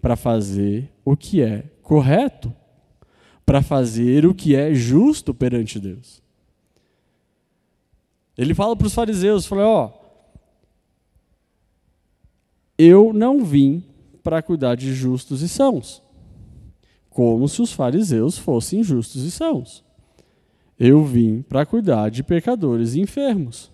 [0.00, 2.52] Para fazer o que é correto,
[3.44, 6.22] para fazer o que é justo perante Deus.
[8.38, 10.03] Ele fala para os fariseus, fala, ó,
[12.78, 13.82] eu não vim
[14.22, 16.04] para cuidar de justos e sãos
[17.14, 19.84] como se os fariseus fossem justos e sãos.
[20.76, 23.70] Eu vim para cuidar de pecadores e enfermos.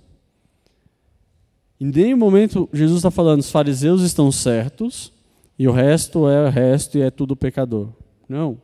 [1.81, 5.11] Em nenhum momento Jesus está falando os fariseus estão certos
[5.59, 7.89] e o resto é o resto e é tudo pecador.
[8.29, 8.61] Não.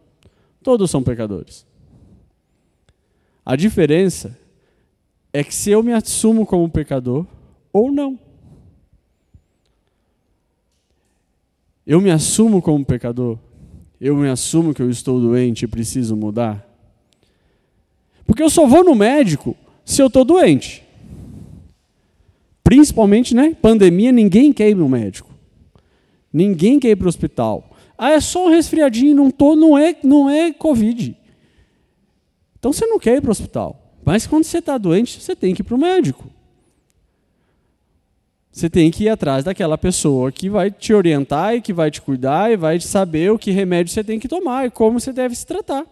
[0.63, 1.67] Todos são pecadores.
[3.43, 4.39] A diferença
[5.33, 7.27] é que se eu me assumo como pecador
[7.73, 8.19] ou não.
[11.87, 13.39] Eu me assumo como pecador
[14.01, 16.65] eu me assumo que eu estou doente e preciso mudar?
[18.27, 20.85] Porque eu só vou no médico se eu estou doente.
[22.63, 23.57] Principalmente, né?
[23.63, 25.33] Pandemia, ninguém quer ir no médico.
[26.33, 27.71] Ninguém quer ir para o hospital.
[27.97, 31.17] Ah, é só um resfriadinho, não, tô, não, é, não é Covid.
[32.59, 33.95] Então você não quer ir para o hospital.
[34.05, 36.31] Mas quando você está doente, você tem que ir para o médico.
[38.57, 42.01] Você tem que ir atrás daquela pessoa que vai te orientar e que vai te
[42.01, 45.35] cuidar e vai saber o que remédio você tem que tomar e como você deve
[45.35, 45.85] se tratar.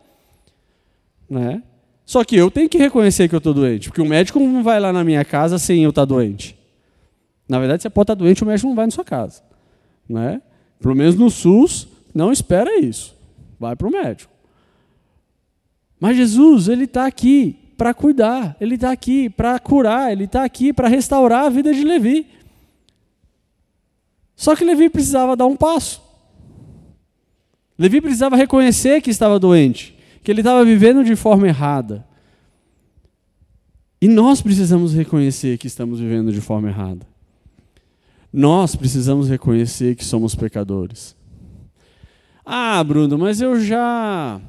[1.28, 1.62] Né?
[2.06, 4.80] Só que eu tenho que reconhecer que eu estou doente, porque o médico não vai
[4.80, 6.56] lá na minha casa sem eu estar tá doente.
[7.46, 9.42] Na verdade, você pode estar tá doente, o médico não vai na sua casa.
[10.08, 10.40] Né?
[10.80, 13.14] Pelo menos no SUS, não espera isso.
[13.60, 14.32] Vai para o médico.
[16.00, 20.72] Mas Jesus, ele está aqui para cuidar, ele está aqui para curar, ele está aqui
[20.72, 22.32] para restaurar a vida de Levi.
[24.36, 26.02] Só que Levi precisava dar um passo.
[27.78, 32.06] Levi precisava reconhecer que estava doente, que ele estava vivendo de forma errada.
[34.00, 37.06] E nós precisamos reconhecer que estamos vivendo de forma errada.
[38.32, 41.16] Nós precisamos reconhecer que somos pecadores.
[42.44, 44.40] Ah, Bruno, mas eu já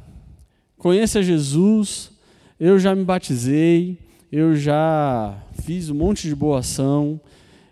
[0.77, 2.11] conheço a Jesus,
[2.59, 3.97] eu já me batizei,
[4.31, 7.21] eu já fiz um monte de boa ação,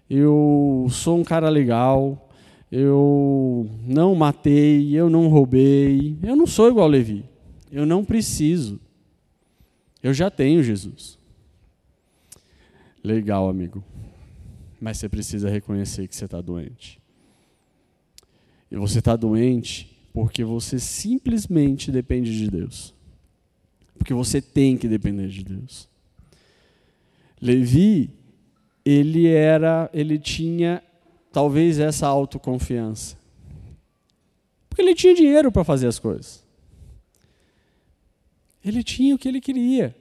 [0.09, 2.29] eu sou um cara legal,
[2.71, 7.23] eu não matei, eu não roubei, eu não sou igual Levi.
[7.71, 8.79] Eu não preciso.
[10.01, 11.17] Eu já tenho Jesus.
[13.03, 13.83] Legal, amigo.
[14.79, 16.99] Mas você precisa reconhecer que você está doente.
[18.69, 22.93] E você está doente porque você simplesmente depende de Deus.
[23.97, 25.89] Porque você tem que depender de Deus.
[27.41, 28.11] Levi
[28.85, 30.83] ele era, ele tinha
[31.31, 33.17] talvez essa autoconfiança.
[34.69, 36.43] Porque ele tinha dinheiro para fazer as coisas.
[38.63, 39.95] Ele tinha o que ele queria.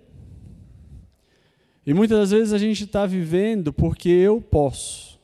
[1.84, 5.18] E muitas das vezes a gente está vivendo porque eu posso.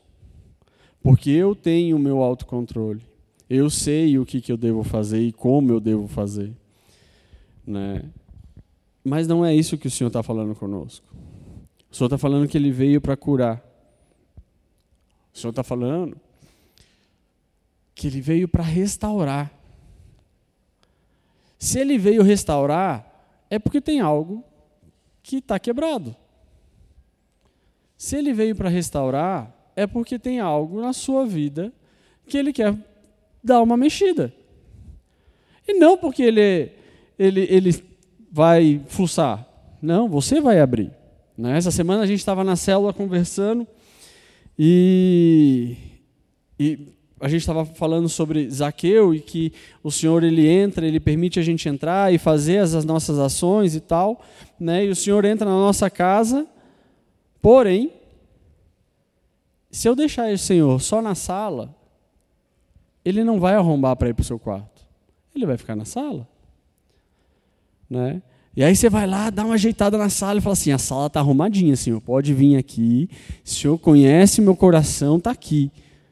[1.01, 3.01] Porque eu tenho o meu autocontrole.
[3.49, 6.53] Eu sei o que, que eu devo fazer e como eu devo fazer.
[7.67, 8.05] Né?
[9.05, 11.07] Mas não é isso que o Senhor está falando conosco.
[11.91, 13.63] O Senhor está falando que ele veio para curar.
[15.33, 16.17] O Senhor está falando
[17.95, 19.53] que ele veio para restaurar.
[21.59, 23.05] Se ele veio restaurar,
[23.51, 24.45] é porque tem algo
[25.23, 26.15] que está quebrado.
[27.97, 31.73] Se ele veio para restaurar, é porque tem algo na sua vida
[32.27, 32.77] que ele quer
[33.43, 34.33] dar uma mexida.
[35.67, 36.73] E não porque ele,
[37.19, 37.85] ele, ele
[38.31, 39.47] vai fuçar.
[39.83, 40.93] Não, você vai abrir.
[41.39, 41.57] Né?
[41.57, 43.65] Essa semana a gente estava na célula conversando
[44.59, 45.77] e,
[46.59, 46.89] e
[47.21, 51.43] a gente estava falando sobre Zaqueu e que o Senhor ele entra, ele permite a
[51.43, 54.21] gente entrar e fazer as, as nossas ações e tal,
[54.59, 54.85] né?
[54.85, 56.45] E o Senhor entra na nossa casa,
[57.41, 57.93] porém,
[59.71, 61.73] se eu deixar o Senhor só na sala,
[63.05, 64.85] ele não vai arrombar para ir para o seu quarto.
[65.33, 66.27] Ele vai ficar na sala.
[67.89, 68.21] Né?
[68.59, 71.07] E aí você vai lá, dá uma ajeitada na sala e fala assim: a sala
[71.07, 72.01] está arrumadinha, senhor.
[72.01, 73.09] Pode vir aqui.
[73.45, 75.71] O senhor conhece meu coração, está aqui.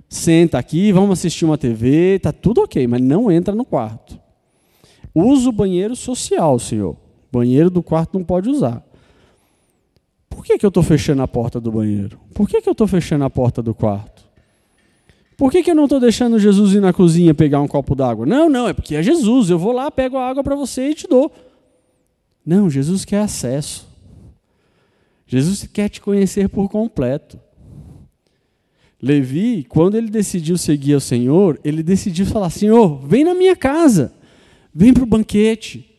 [0.09, 4.17] Senta aqui, vamos assistir uma TV, está tudo ok, mas não entra no quarto.
[5.13, 6.97] Usa o banheiro social, senhor.
[7.33, 8.81] Banheiro do quarto não pode usar.
[10.31, 12.17] Por que, que eu estou fechando a porta do banheiro?
[12.33, 14.23] Por que, que eu estou fechando a porta do quarto?
[15.37, 18.25] Por que, que eu não estou deixando Jesus ir na cozinha pegar um copo d'água?
[18.25, 19.51] Não, não, é porque é Jesus.
[19.51, 21.33] Eu vou lá, pego a água para você e te dou.
[22.47, 23.89] Não, Jesus quer acesso.
[25.27, 27.41] Jesus quer te conhecer por completo.
[29.03, 34.15] Levi, quando ele decidiu seguir ao Senhor, ele decidiu falar: Senhor, vem na minha casa,
[34.73, 35.99] vem para o banquete,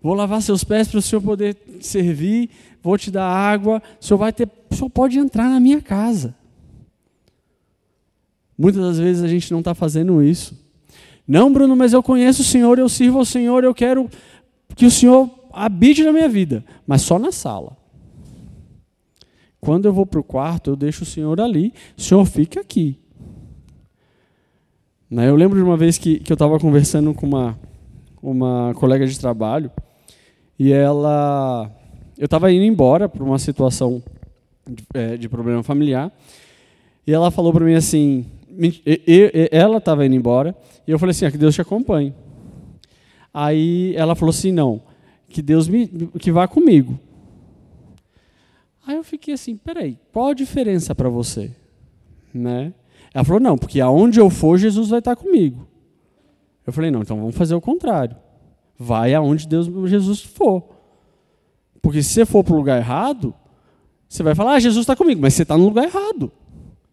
[0.00, 4.18] vou lavar seus pés para o Senhor poder servir, vou te dar água, o Senhor
[4.18, 6.34] vai ter, o Senhor pode entrar na minha casa.
[8.56, 10.56] Muitas das vezes a gente não está fazendo isso.
[11.26, 14.08] Não, Bruno, mas eu conheço o Senhor, eu sirvo ao Senhor, eu quero
[14.74, 17.76] que o Senhor habite na minha vida, mas só na sala.
[19.60, 22.98] Quando eu vou para o quarto, eu deixo o Senhor ali, o Senhor fica aqui.
[25.10, 27.58] Né, eu lembro de uma vez que, que eu estava conversando com uma,
[28.22, 29.70] uma colega de trabalho,
[30.58, 31.70] e ela.
[32.16, 34.02] Eu estava indo embora por uma situação
[34.68, 36.12] de, é, de problema familiar,
[37.06, 38.26] e ela falou para mim assim:
[39.50, 40.54] ela estava indo embora,
[40.86, 42.12] e eu falei assim: ah, que Deus te acompanhe.
[43.32, 44.82] Aí ela falou assim: não,
[45.28, 45.86] que Deus me,
[46.18, 46.98] que vá comigo.
[48.86, 51.54] Aí eu fiquei assim, peraí, qual a diferença para você?
[52.32, 52.72] Né?
[53.12, 55.68] Ela falou, não, porque aonde eu for, Jesus vai estar comigo.
[56.66, 58.16] Eu falei, não, então vamos fazer o contrário.
[58.78, 60.62] Vai aonde Deus, Jesus for.
[61.82, 63.34] Porque se você for para o lugar errado,
[64.08, 66.32] você vai falar, ah, Jesus está comigo, mas você está no lugar errado.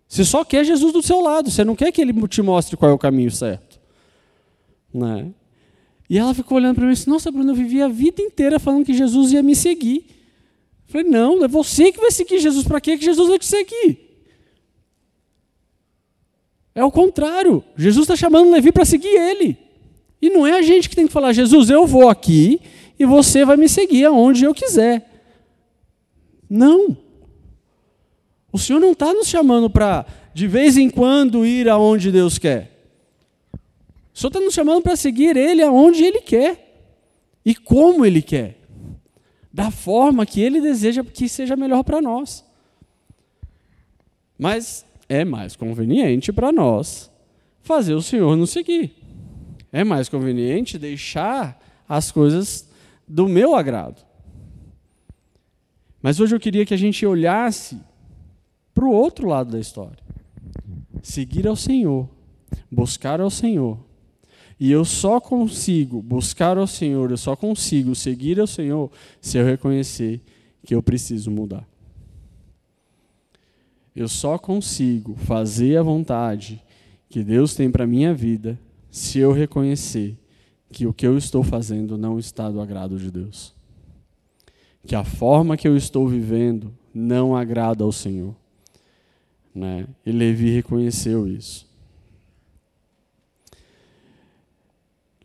[0.08, 2.92] Você só quer Jesus do seu lado, você não quer que ele te mostre qual
[2.92, 3.80] é o caminho certo.
[4.94, 5.32] Né?
[6.10, 8.60] E ela ficou olhando para mim e disse: Nossa, Bruno, eu vivi a vida inteira
[8.60, 10.06] falando que Jesus ia me seguir.
[10.88, 12.68] Eu falei: Não, é você que vai seguir Jesus.
[12.68, 14.06] Para que Jesus vai te seguir?
[16.76, 17.64] É o contrário.
[17.76, 19.58] Jesus está chamando Levi para seguir ele.
[20.22, 22.62] E não é a gente que tem que falar: Jesus, eu vou aqui
[23.00, 25.10] e você vai me seguir aonde eu quiser.
[26.50, 26.96] Não.
[28.52, 32.75] O Senhor não está nos chamando para, de vez em quando, ir aonde Deus quer.
[34.16, 36.88] O Senhor está nos chamando para seguir Ele aonde Ele quer
[37.44, 38.58] e como Ele quer,
[39.54, 42.46] da forma que Ele deseja que seja melhor para nós.
[44.40, 47.12] Mas é mais conveniente para nós
[47.62, 48.96] fazer o Senhor nos seguir.
[49.70, 52.70] É mais conveniente deixar as coisas
[53.06, 54.02] do meu agrado.
[56.02, 57.78] Mas hoje eu queria que a gente olhasse
[58.74, 59.98] para o outro lado da história.
[61.04, 62.10] Seguir ao Senhor,
[62.72, 63.78] buscar ao Senhor,
[64.60, 68.90] e eu só consigo buscar ao Senhor, eu só consigo seguir ao Senhor
[69.20, 70.22] se eu reconhecer
[70.66, 71.68] que eu preciso mudar.
[73.96, 76.62] Eu só consigo fazer a vontade
[77.10, 80.18] que Deus tem para minha vida se eu reconhecer
[80.70, 83.54] que o que eu estou fazendo não está do agrado de Deus.
[84.86, 88.36] Que a forma que eu estou vivendo não agrada ao Senhor.
[89.54, 89.88] Né?
[90.06, 91.66] E Levi reconheceu isso.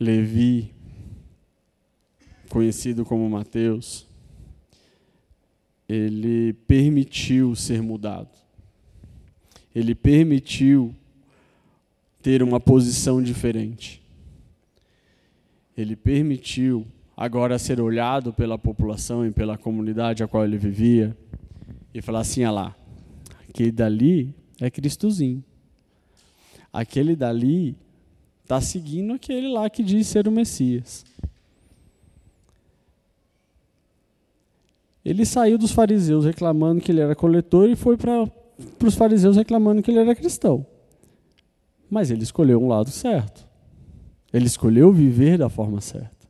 [0.01, 0.73] Levi,
[2.49, 4.09] conhecido como Mateus,
[5.87, 8.31] ele permitiu ser mudado.
[9.75, 10.95] Ele permitiu
[12.23, 14.03] ter uma posição diferente.
[15.77, 16.87] Ele permitiu
[17.17, 21.15] agora ser olhado pela população e pela comunidade a qual ele vivia
[21.93, 22.77] e falar assim: ah lá,
[23.49, 25.45] aquele dali é Cristozinho.
[26.73, 27.77] Aquele dali
[28.51, 31.05] está seguindo aquele lá que diz ser o Messias.
[35.05, 38.29] Ele saiu dos fariseus reclamando que ele era coletor e foi para
[38.85, 40.67] os fariseus reclamando que ele era cristão.
[41.89, 43.49] Mas ele escolheu um lado certo.
[44.33, 46.29] Ele escolheu viver da forma certa.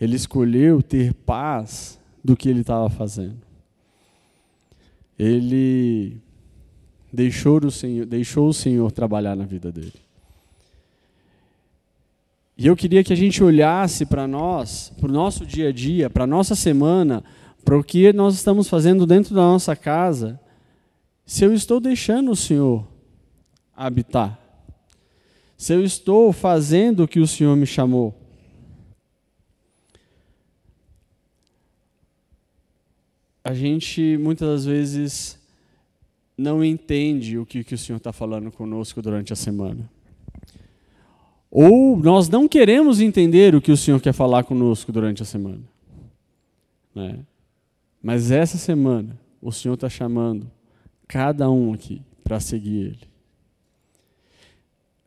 [0.00, 3.40] Ele escolheu ter paz do que ele estava fazendo.
[5.16, 6.20] Ele
[7.12, 10.09] deixou o Senhor, deixou o Senhor trabalhar na vida dele.
[12.60, 16.10] E eu queria que a gente olhasse para nós, para o nosso dia a dia,
[16.10, 17.24] para a nossa semana,
[17.64, 20.38] para o que nós estamos fazendo dentro da nossa casa,
[21.24, 22.86] se eu estou deixando o Senhor
[23.74, 24.38] habitar,
[25.56, 28.14] se eu estou fazendo o que o Senhor me chamou.
[33.42, 35.38] A gente muitas das vezes
[36.36, 39.90] não entende o que, que o Senhor está falando conosco durante a semana.
[41.50, 45.62] Ou nós não queremos entender o que o Senhor quer falar conosco durante a semana.
[46.94, 47.18] Né?
[48.02, 50.50] Mas essa semana, o Senhor está chamando
[51.08, 53.10] cada um aqui para seguir Ele.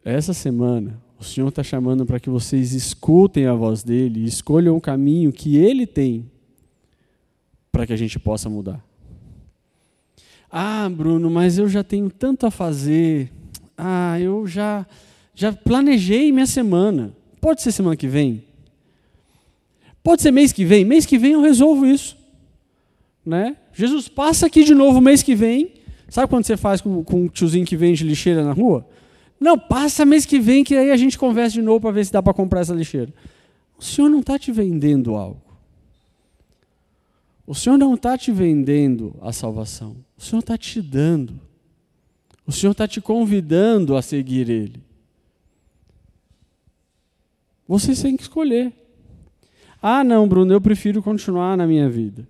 [0.03, 4.75] Essa semana, o Senhor está chamando para que vocês escutem a voz dele e escolham
[4.75, 6.29] o caminho que Ele tem
[7.71, 8.83] para que a gente possa mudar.
[10.51, 13.31] Ah, Bruno, mas eu já tenho tanto a fazer.
[13.77, 14.85] Ah, eu já
[15.33, 17.15] já planejei minha semana.
[17.41, 18.43] Pode ser semana que vem?
[20.03, 20.83] Pode ser mês que vem?
[20.85, 22.17] Mês que vem eu resolvo isso.
[23.25, 23.55] Né?
[23.73, 25.73] Jesus passa aqui de novo mês que vem.
[26.09, 28.87] Sabe quando você faz com, com um tiozinho que vende lixeira na rua?
[29.39, 32.11] Não, passa mês que vem que aí a gente conversa de novo para ver se
[32.11, 33.13] dá para comprar essa lixeira.
[33.77, 35.41] O Senhor não está te vendendo algo.
[37.45, 39.97] O Senhor não está te vendendo a salvação.
[40.17, 41.39] O Senhor está te dando.
[42.45, 44.81] O Senhor está te convidando a seguir Ele.
[47.67, 48.73] Você tem que escolher.
[49.81, 52.27] Ah, não, Bruno, eu prefiro continuar na minha vida.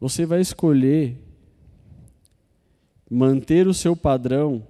[0.00, 1.16] Você vai escolher
[3.08, 4.66] manter o seu padrão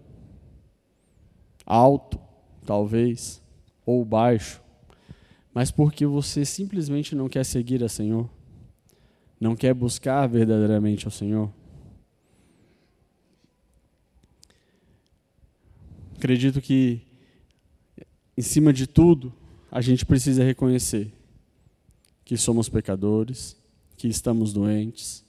[1.64, 2.20] alto,
[2.66, 3.40] talvez,
[3.86, 4.60] ou baixo,
[5.54, 8.28] mas porque você simplesmente não quer seguir a Senhor,
[9.40, 11.50] não quer buscar verdadeiramente ao Senhor.
[16.22, 17.00] Acredito que,
[18.36, 19.34] em cima de tudo,
[19.68, 21.12] a gente precisa reconhecer
[22.24, 23.56] que somos pecadores,
[23.96, 25.24] que estamos doentes,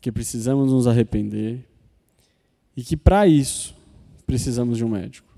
[0.00, 1.64] que precisamos nos arrepender
[2.76, 3.72] e que, para isso,
[4.26, 5.32] precisamos de um médico.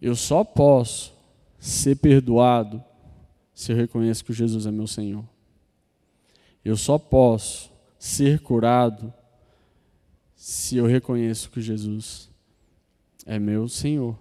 [0.00, 1.12] Eu só posso
[1.58, 2.82] ser perdoado
[3.54, 5.28] se eu reconheço que Jesus é meu Senhor.
[6.64, 9.12] Eu só posso ser curado
[10.44, 12.28] se eu reconheço que Jesus
[13.24, 14.18] é meu Senhor.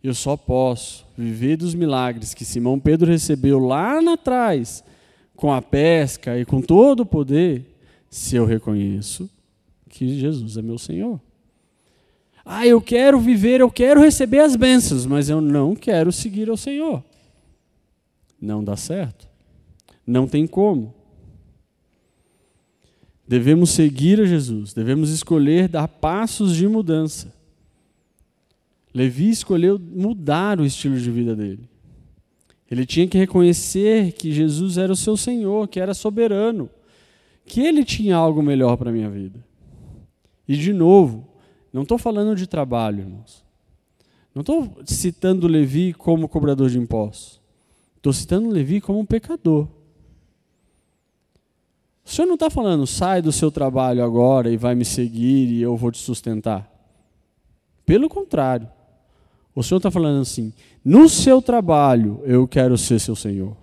[0.00, 4.84] Eu só posso viver dos milagres que Simão Pedro recebeu lá atrás,
[5.34, 7.74] com a pesca e com todo o poder,
[8.08, 9.28] se eu reconheço
[9.88, 11.20] que Jesus é meu Senhor.
[12.44, 16.56] Ah, eu quero viver, eu quero receber as bênçãos, mas eu não quero seguir ao
[16.56, 17.02] Senhor.
[18.40, 19.28] Não dá certo.
[20.06, 20.94] Não tem como.
[23.26, 27.32] Devemos seguir a Jesus, devemos escolher dar passos de mudança.
[28.92, 31.68] Levi escolheu mudar o estilo de vida dele.
[32.70, 36.68] Ele tinha que reconhecer que Jesus era o seu Senhor, que era soberano,
[37.46, 39.44] que ele tinha algo melhor para a minha vida.
[40.46, 41.26] E, de novo,
[41.72, 43.44] não estou falando de trabalho, irmãos.
[44.34, 47.40] Não estou citando Levi como cobrador de impostos.
[47.96, 49.68] Estou citando Levi como um pecador.
[52.04, 55.62] O Senhor não está falando, sai do seu trabalho agora e vai me seguir e
[55.62, 56.70] eu vou te sustentar.
[57.86, 58.68] Pelo contrário.
[59.54, 60.52] O Senhor está falando assim:
[60.84, 63.56] no seu trabalho eu quero ser seu Senhor.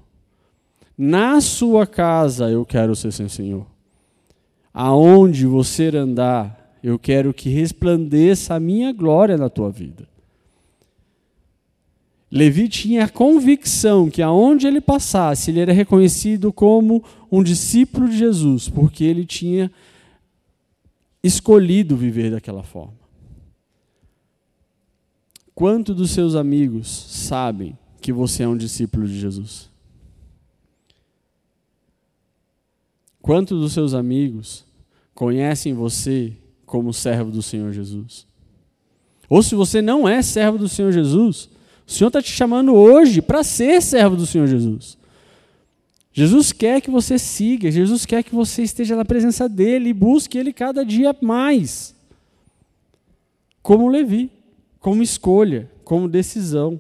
[0.97, 3.65] Na sua casa eu quero ser seu Senhor.
[4.73, 10.07] Aonde você andar, eu quero que resplandeça a minha glória na tua vida.
[12.31, 18.17] Levi tinha a convicção que aonde ele passasse, ele era reconhecido como um discípulo de
[18.17, 19.71] Jesus, porque ele tinha
[21.21, 22.99] escolhido viver daquela forma.
[25.53, 29.69] Quanto dos seus amigos sabem que você é um discípulo de Jesus?
[33.21, 34.65] Quantos dos seus amigos
[35.13, 36.35] conhecem você
[36.71, 38.25] como servo do Senhor Jesus.
[39.29, 41.49] Ou se você não é servo do Senhor Jesus,
[41.91, 44.97] o Senhor está te chamando hoje para ser servo do Senhor Jesus.
[46.13, 50.37] Jesus quer que você siga, Jesus quer que você esteja na presença dEle e busque
[50.37, 51.93] Ele cada dia mais.
[53.61, 54.31] Como Levi,
[54.79, 56.79] como escolha, como decisão.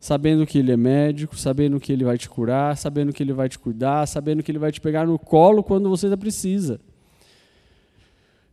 [0.00, 3.48] Sabendo que Ele é médico, sabendo que Ele vai te curar, sabendo que Ele vai
[3.48, 6.80] te cuidar, sabendo que Ele vai te pegar no colo quando você precisa.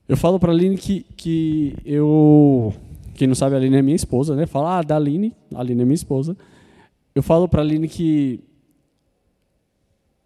[0.07, 2.71] Eu falo para a Aline que, que eu.
[3.17, 4.45] Quem não sabe, a Aline é minha esposa, né?
[4.45, 6.37] Fala, ah, da Aline, a Aline é minha esposa.
[7.15, 8.39] Eu falo para a Aline que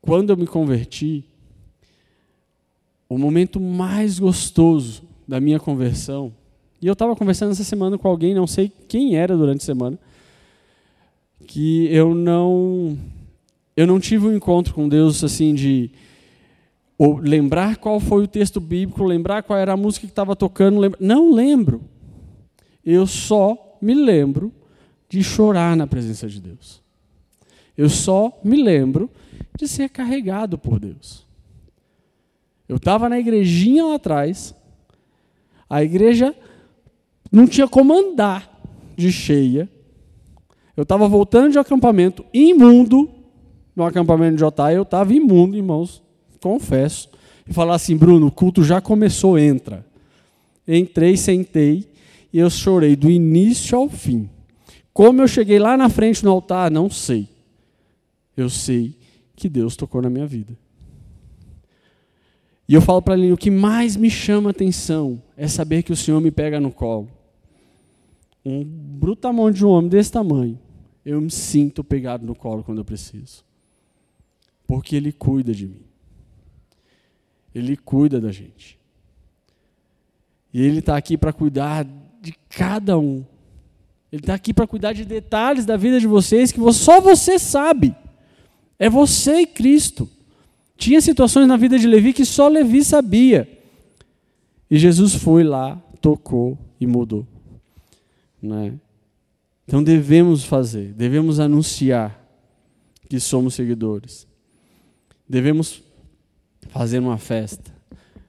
[0.02, 1.24] quando eu me converti,
[3.08, 6.34] o momento mais gostoso da minha conversão,
[6.82, 9.98] e eu estava conversando essa semana com alguém, não sei quem era durante a semana,
[11.48, 12.98] que eu não
[13.76, 15.92] eu não tive um encontro com Deus assim de
[17.22, 21.00] lembrar qual foi o texto bíblico, lembrar qual era a música que estava tocando, lembra...
[21.02, 21.91] não lembro.
[22.86, 24.52] Eu só me lembro
[25.10, 26.82] de chorar na presença de Deus.
[27.78, 29.10] Eu só me lembro
[29.58, 31.26] de ser carregado por Deus.
[32.68, 34.56] Eu estava na igrejinha lá atrás,
[35.70, 36.36] A igreja
[37.32, 38.62] não tinha como andar
[38.96, 39.70] de cheia.
[40.76, 43.10] Eu estava voltando de acampamento imundo,
[43.76, 46.02] no acampamento de Jotá, eu estava imundo, irmãos,
[46.42, 47.10] confesso.
[47.48, 49.86] E falar assim, Bruno, o culto já começou, entra.
[50.68, 51.91] Entrei, sentei,
[52.34, 54.30] e eu chorei do início ao fim.
[54.94, 57.28] Como eu cheguei lá na frente no altar, não sei.
[58.36, 58.98] Eu sei
[59.36, 60.58] que Deus tocou na minha vida.
[62.68, 65.96] E eu falo para ele: o que mais me chama atenção é saber que o
[65.96, 67.10] Senhor me pega no colo.
[68.46, 70.58] Um brutamonte de um homem desse tamanho,
[71.06, 73.44] eu me sinto pegado no colo quando eu preciso.
[74.66, 75.82] Porque Ele cuida de mim.
[77.54, 78.80] Ele cuida da gente.
[80.54, 81.86] E Ele está aqui para cuidar
[82.22, 83.26] de cada um.
[84.12, 87.96] Ele está aqui para cuidar de detalhes da vida de vocês que só você sabe.
[88.78, 90.08] É você e Cristo.
[90.78, 93.50] Tinha situações na vida de Levi que só Levi sabia.
[94.70, 97.26] E Jesus foi lá, tocou e mudou.
[98.42, 98.74] Né?
[99.68, 102.20] Então devemos fazer, devemos anunciar
[103.08, 104.28] que somos seguidores.
[105.28, 105.82] Devemos
[106.70, 107.72] fazer uma festa.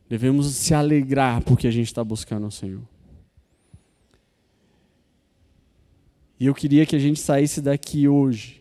[0.09, 2.92] Devemos se alegrar porque a gente está buscando o Senhor.
[6.43, 8.61] E eu queria que a gente saísse daqui hoje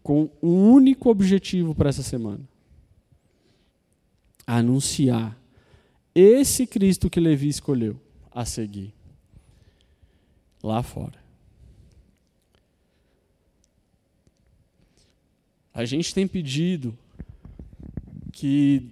[0.00, 2.48] com um único objetivo para essa semana:
[4.46, 5.36] anunciar
[6.14, 8.00] esse Cristo que Levi escolheu
[8.30, 8.94] a seguir
[10.62, 11.18] lá fora.
[15.74, 16.96] A gente tem pedido
[18.32, 18.88] que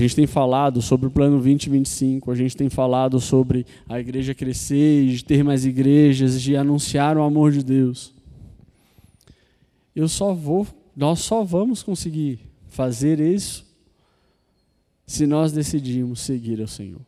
[0.00, 4.34] a gente tem falado sobre o plano 2025, a gente tem falado sobre a igreja
[4.34, 8.14] crescer, de ter mais igrejas, de anunciar o amor de Deus.
[9.94, 13.66] Eu só vou, nós só vamos conseguir fazer isso
[15.06, 17.00] se nós decidirmos seguir ao Senhor.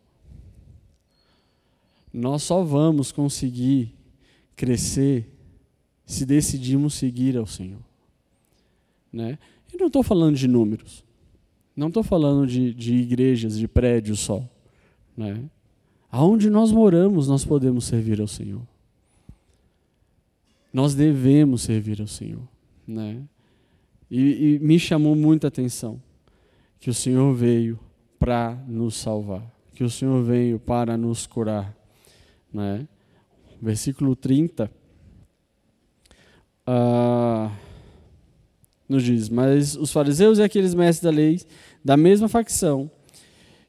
[2.13, 3.95] Nós só vamos conseguir
[4.57, 5.31] crescer
[6.05, 7.81] se decidirmos seguir ao Senhor.
[9.13, 9.39] Né?
[9.73, 11.05] E não estou falando de números.
[11.77, 14.43] Não estou falando de, de igrejas, de prédios só.
[15.17, 15.45] Né?
[16.11, 18.63] Aonde nós moramos, nós podemos servir ao Senhor.
[20.73, 22.43] Nós devemos servir ao Senhor.
[22.87, 23.23] Né?
[24.11, 26.01] E, e me chamou muita atenção
[26.81, 27.79] que o Senhor veio
[28.19, 29.43] para nos salvar,
[29.75, 31.75] que o Senhor veio para nos curar.
[32.53, 32.87] Né?
[33.61, 34.65] Versículo 30.
[34.65, 34.71] Uh,
[36.67, 37.53] ah,
[38.91, 41.41] nos diz: Mas os fariseus e aqueles mestres da lei,
[41.85, 42.91] da mesma facção,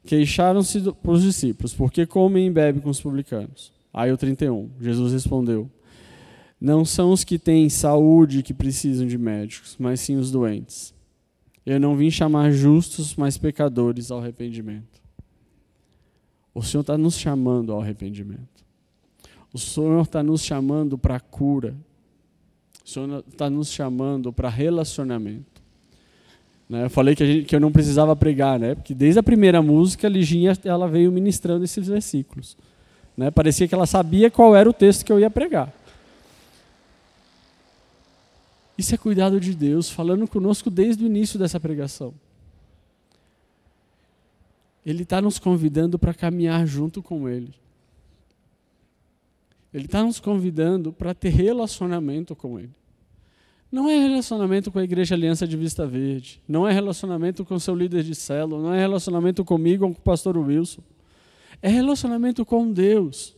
[0.04, 3.72] queixaram-se para os discípulos, porque comem e bebem com os publicanos.
[3.94, 5.70] Aí o 31, Jesus respondeu:
[6.60, 10.92] Não são os que têm saúde que precisam de médicos, mas sim os doentes.
[11.64, 15.00] Eu não vim chamar justos, mas pecadores ao arrependimento.
[16.52, 18.62] O Senhor está nos chamando ao arrependimento.
[19.52, 21.76] O Senhor está nos chamando para a cura,
[22.84, 25.62] o Senhor está nos chamando para relacionamento.
[26.68, 26.84] Né?
[26.84, 28.74] Eu falei que, gente, que, eu não precisava pregar, né?
[28.74, 32.56] porque desde a primeira música, a Liginha ela veio ministrando esses versículos.
[33.16, 33.30] Né?
[33.30, 35.72] Parecia que ela sabia qual era o texto que eu ia pregar.
[38.76, 42.14] Isso é cuidado de Deus, falando conosco desde o início dessa pregação.
[44.84, 47.54] Ele está nos convidando para caminhar junto com Ele.
[49.72, 52.74] Ele está nos convidando para ter relacionamento com Ele.
[53.70, 56.42] Não é relacionamento com a Igreja Aliança de Vista Verde.
[56.46, 58.62] Não é relacionamento com seu líder de célula.
[58.62, 60.82] Não é relacionamento comigo ou com o pastor Wilson.
[61.62, 63.34] É relacionamento com Deus.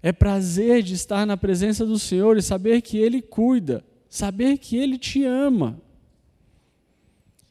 [0.00, 3.84] É prazer de estar na presença do Senhor e saber que Ele cuida.
[4.08, 5.82] Saber que Ele te ama.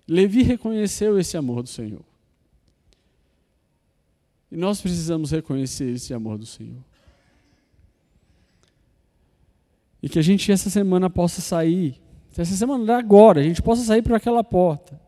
[0.08, 2.06] Levi reconheceu esse amor do Senhor.
[4.50, 6.82] E nós precisamos reconhecer esse amor do Senhor.
[10.04, 11.96] E que a gente essa semana possa sair,
[12.38, 15.00] essa semana agora, a gente possa sair por aquela porta,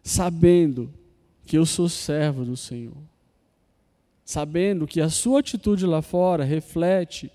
[0.00, 0.94] sabendo
[1.44, 2.96] que eu sou servo do Senhor.
[4.24, 7.32] Sabendo que a sua atitude lá fora reflete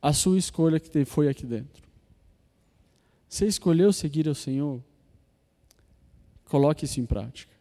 [0.00, 1.82] a sua escolha que foi aqui dentro.
[3.28, 4.80] Você escolheu seguir ao Senhor?
[6.44, 7.52] Coloque isso em prática.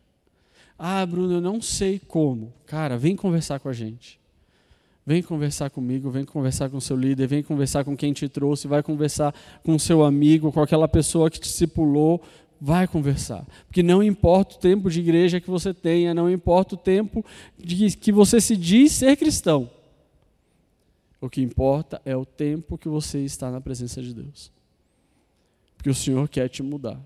[0.77, 2.53] Ah, Bruno, eu não sei como.
[2.67, 4.20] Cara, vem conversar com a gente.
[5.11, 8.81] Vem conversar comigo, vem conversar com seu líder, vem conversar com quem te trouxe, vai
[8.81, 12.23] conversar com seu amigo, com aquela pessoa que te discipulou,
[12.61, 13.45] vai conversar.
[13.67, 17.25] Porque não importa o tempo de igreja que você tenha, não importa o tempo
[17.57, 19.69] de que você se diz ser cristão.
[21.19, 24.49] O que importa é o tempo que você está na presença de Deus.
[25.75, 26.97] Porque o Senhor quer te mudar.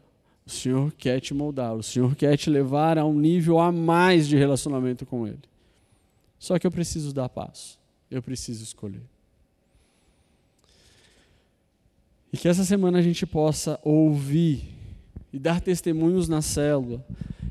[0.46, 1.74] O Senhor quer te moldar.
[1.74, 5.42] O Senhor quer te levar a um nível a mais de relacionamento com Ele.
[6.38, 7.84] Só que eu preciso dar passo.
[8.10, 9.02] Eu preciso escolher.
[12.32, 14.76] E que essa semana a gente possa ouvir
[15.32, 17.06] e dar testemunhos na célula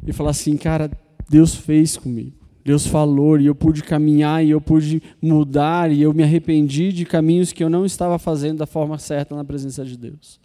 [0.06, 0.90] e falar assim, cara,
[1.28, 2.32] Deus fez comigo.
[2.64, 7.04] Deus falou e eu pude caminhar e eu pude mudar e eu me arrependi de
[7.04, 10.40] caminhos que eu não estava fazendo da forma certa na presença de Deus.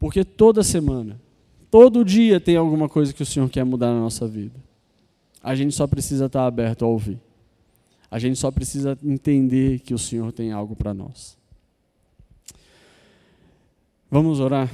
[0.00, 1.20] Porque toda semana,
[1.70, 4.54] todo dia tem alguma coisa que o Senhor quer mudar na nossa vida.
[5.42, 7.20] A gente só precisa estar aberto a ouvir.
[8.10, 11.36] A gente só precisa entender que o Senhor tem algo para nós.
[14.10, 14.70] Vamos orar?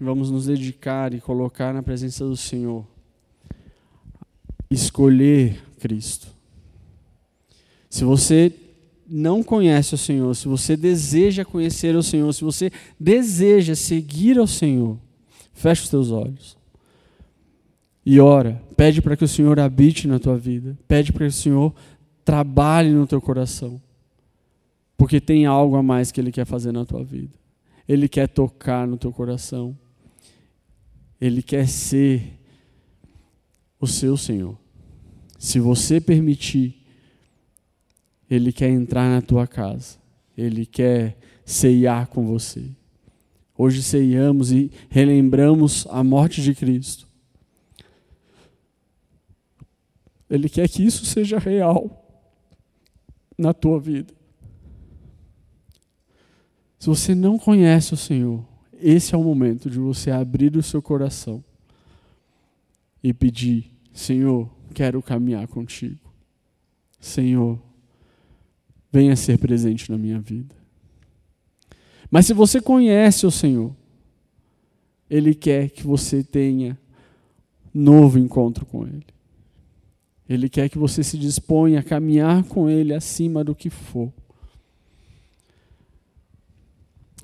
[0.00, 2.84] Vamos nos dedicar e colocar na presença do Senhor
[4.70, 6.26] escolher Cristo.
[7.88, 8.52] Se você
[9.08, 14.46] não conhece o Senhor, se você deseja conhecer o Senhor, se você deseja seguir ao
[14.46, 14.98] Senhor,
[15.52, 16.56] feche os teus olhos
[18.04, 18.60] e ora.
[18.76, 20.76] Pede para que o Senhor habite na tua vida.
[20.86, 21.74] Pede para que o Senhor
[22.24, 23.80] trabalhe no teu coração.
[24.96, 27.36] Porque tem algo a mais que Ele quer fazer na tua vida.
[27.86, 29.76] Ele quer tocar no teu coração.
[31.20, 32.38] Ele quer ser
[33.78, 34.56] o seu Senhor.
[35.38, 36.74] Se você permitir,
[38.30, 39.98] Ele quer entrar na tua casa.
[40.36, 42.70] Ele quer ceiar com você.
[43.56, 47.06] Hoje ceiamos e relembramos a morte de Cristo.
[50.28, 52.03] Ele quer que isso seja real
[53.36, 54.12] na tua vida.
[56.78, 58.44] Se você não conhece o Senhor,
[58.78, 61.42] esse é o momento de você abrir o seu coração
[63.02, 66.12] e pedir: Senhor, quero caminhar contigo.
[67.00, 67.58] Senhor,
[68.92, 70.54] venha ser presente na minha vida.
[72.10, 73.74] Mas se você conhece o Senhor,
[75.08, 76.78] Ele quer que você tenha
[77.72, 79.13] novo encontro com Ele.
[80.28, 84.12] Ele quer que você se disponha a caminhar com Ele acima do que for.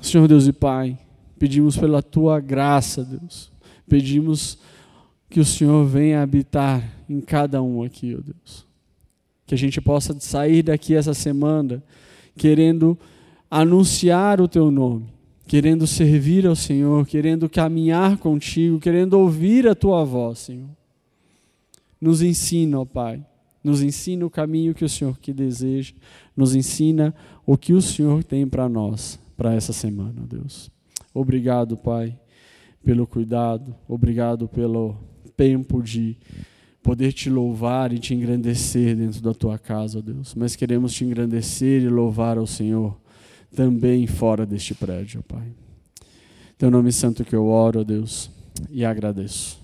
[0.03, 0.99] Senhor Deus e Pai,
[1.39, 3.51] pedimos pela Tua graça, Deus.
[3.89, 4.59] Pedimos
[5.29, 8.67] que o Senhor venha habitar em cada um aqui, ó oh Deus.
[9.47, 11.83] Que a gente possa sair daqui essa semana
[12.37, 12.99] querendo
[13.51, 15.07] anunciar o Teu nome,
[15.47, 20.80] querendo servir ao Senhor, querendo caminhar contigo, querendo ouvir a Tua voz, Senhor.
[22.01, 23.25] Nos ensina, ó Pai,
[23.63, 25.93] nos ensina o caminho que o Senhor que deseja,
[26.37, 30.71] nos ensina o que o Senhor tem para nós, para essa semana, Deus.
[31.13, 32.19] Obrigado, Pai,
[32.83, 34.97] pelo cuidado, obrigado pelo
[35.37, 36.17] tempo de
[36.83, 40.35] poder te louvar e te engrandecer dentro da tua casa, ó Deus.
[40.35, 42.99] Mas queremos te engrandecer e louvar ao Senhor
[43.55, 45.53] também fora deste prédio, ó Pai.
[46.57, 48.31] Teu nome santo que eu oro, ó Deus,
[48.71, 49.60] e agradeço.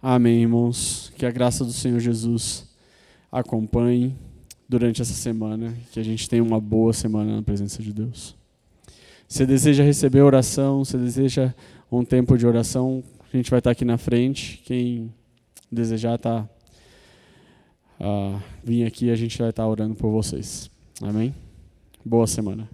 [0.00, 1.12] Amém, irmãos.
[1.16, 2.66] Que a graça do Senhor Jesus
[3.30, 4.14] acompanhe
[4.68, 8.36] durante essa semana, que a gente tenha uma boa semana na presença de Deus.
[9.28, 11.52] Se deseja receber oração, se deseja
[11.90, 14.62] um tempo de oração, a gente vai estar aqui na frente.
[14.64, 15.12] Quem
[15.70, 16.48] desejar tá,
[18.00, 20.70] uh, vir aqui, a gente vai estar orando por vocês.
[21.02, 21.34] Amém?
[22.04, 22.64] Boa semana.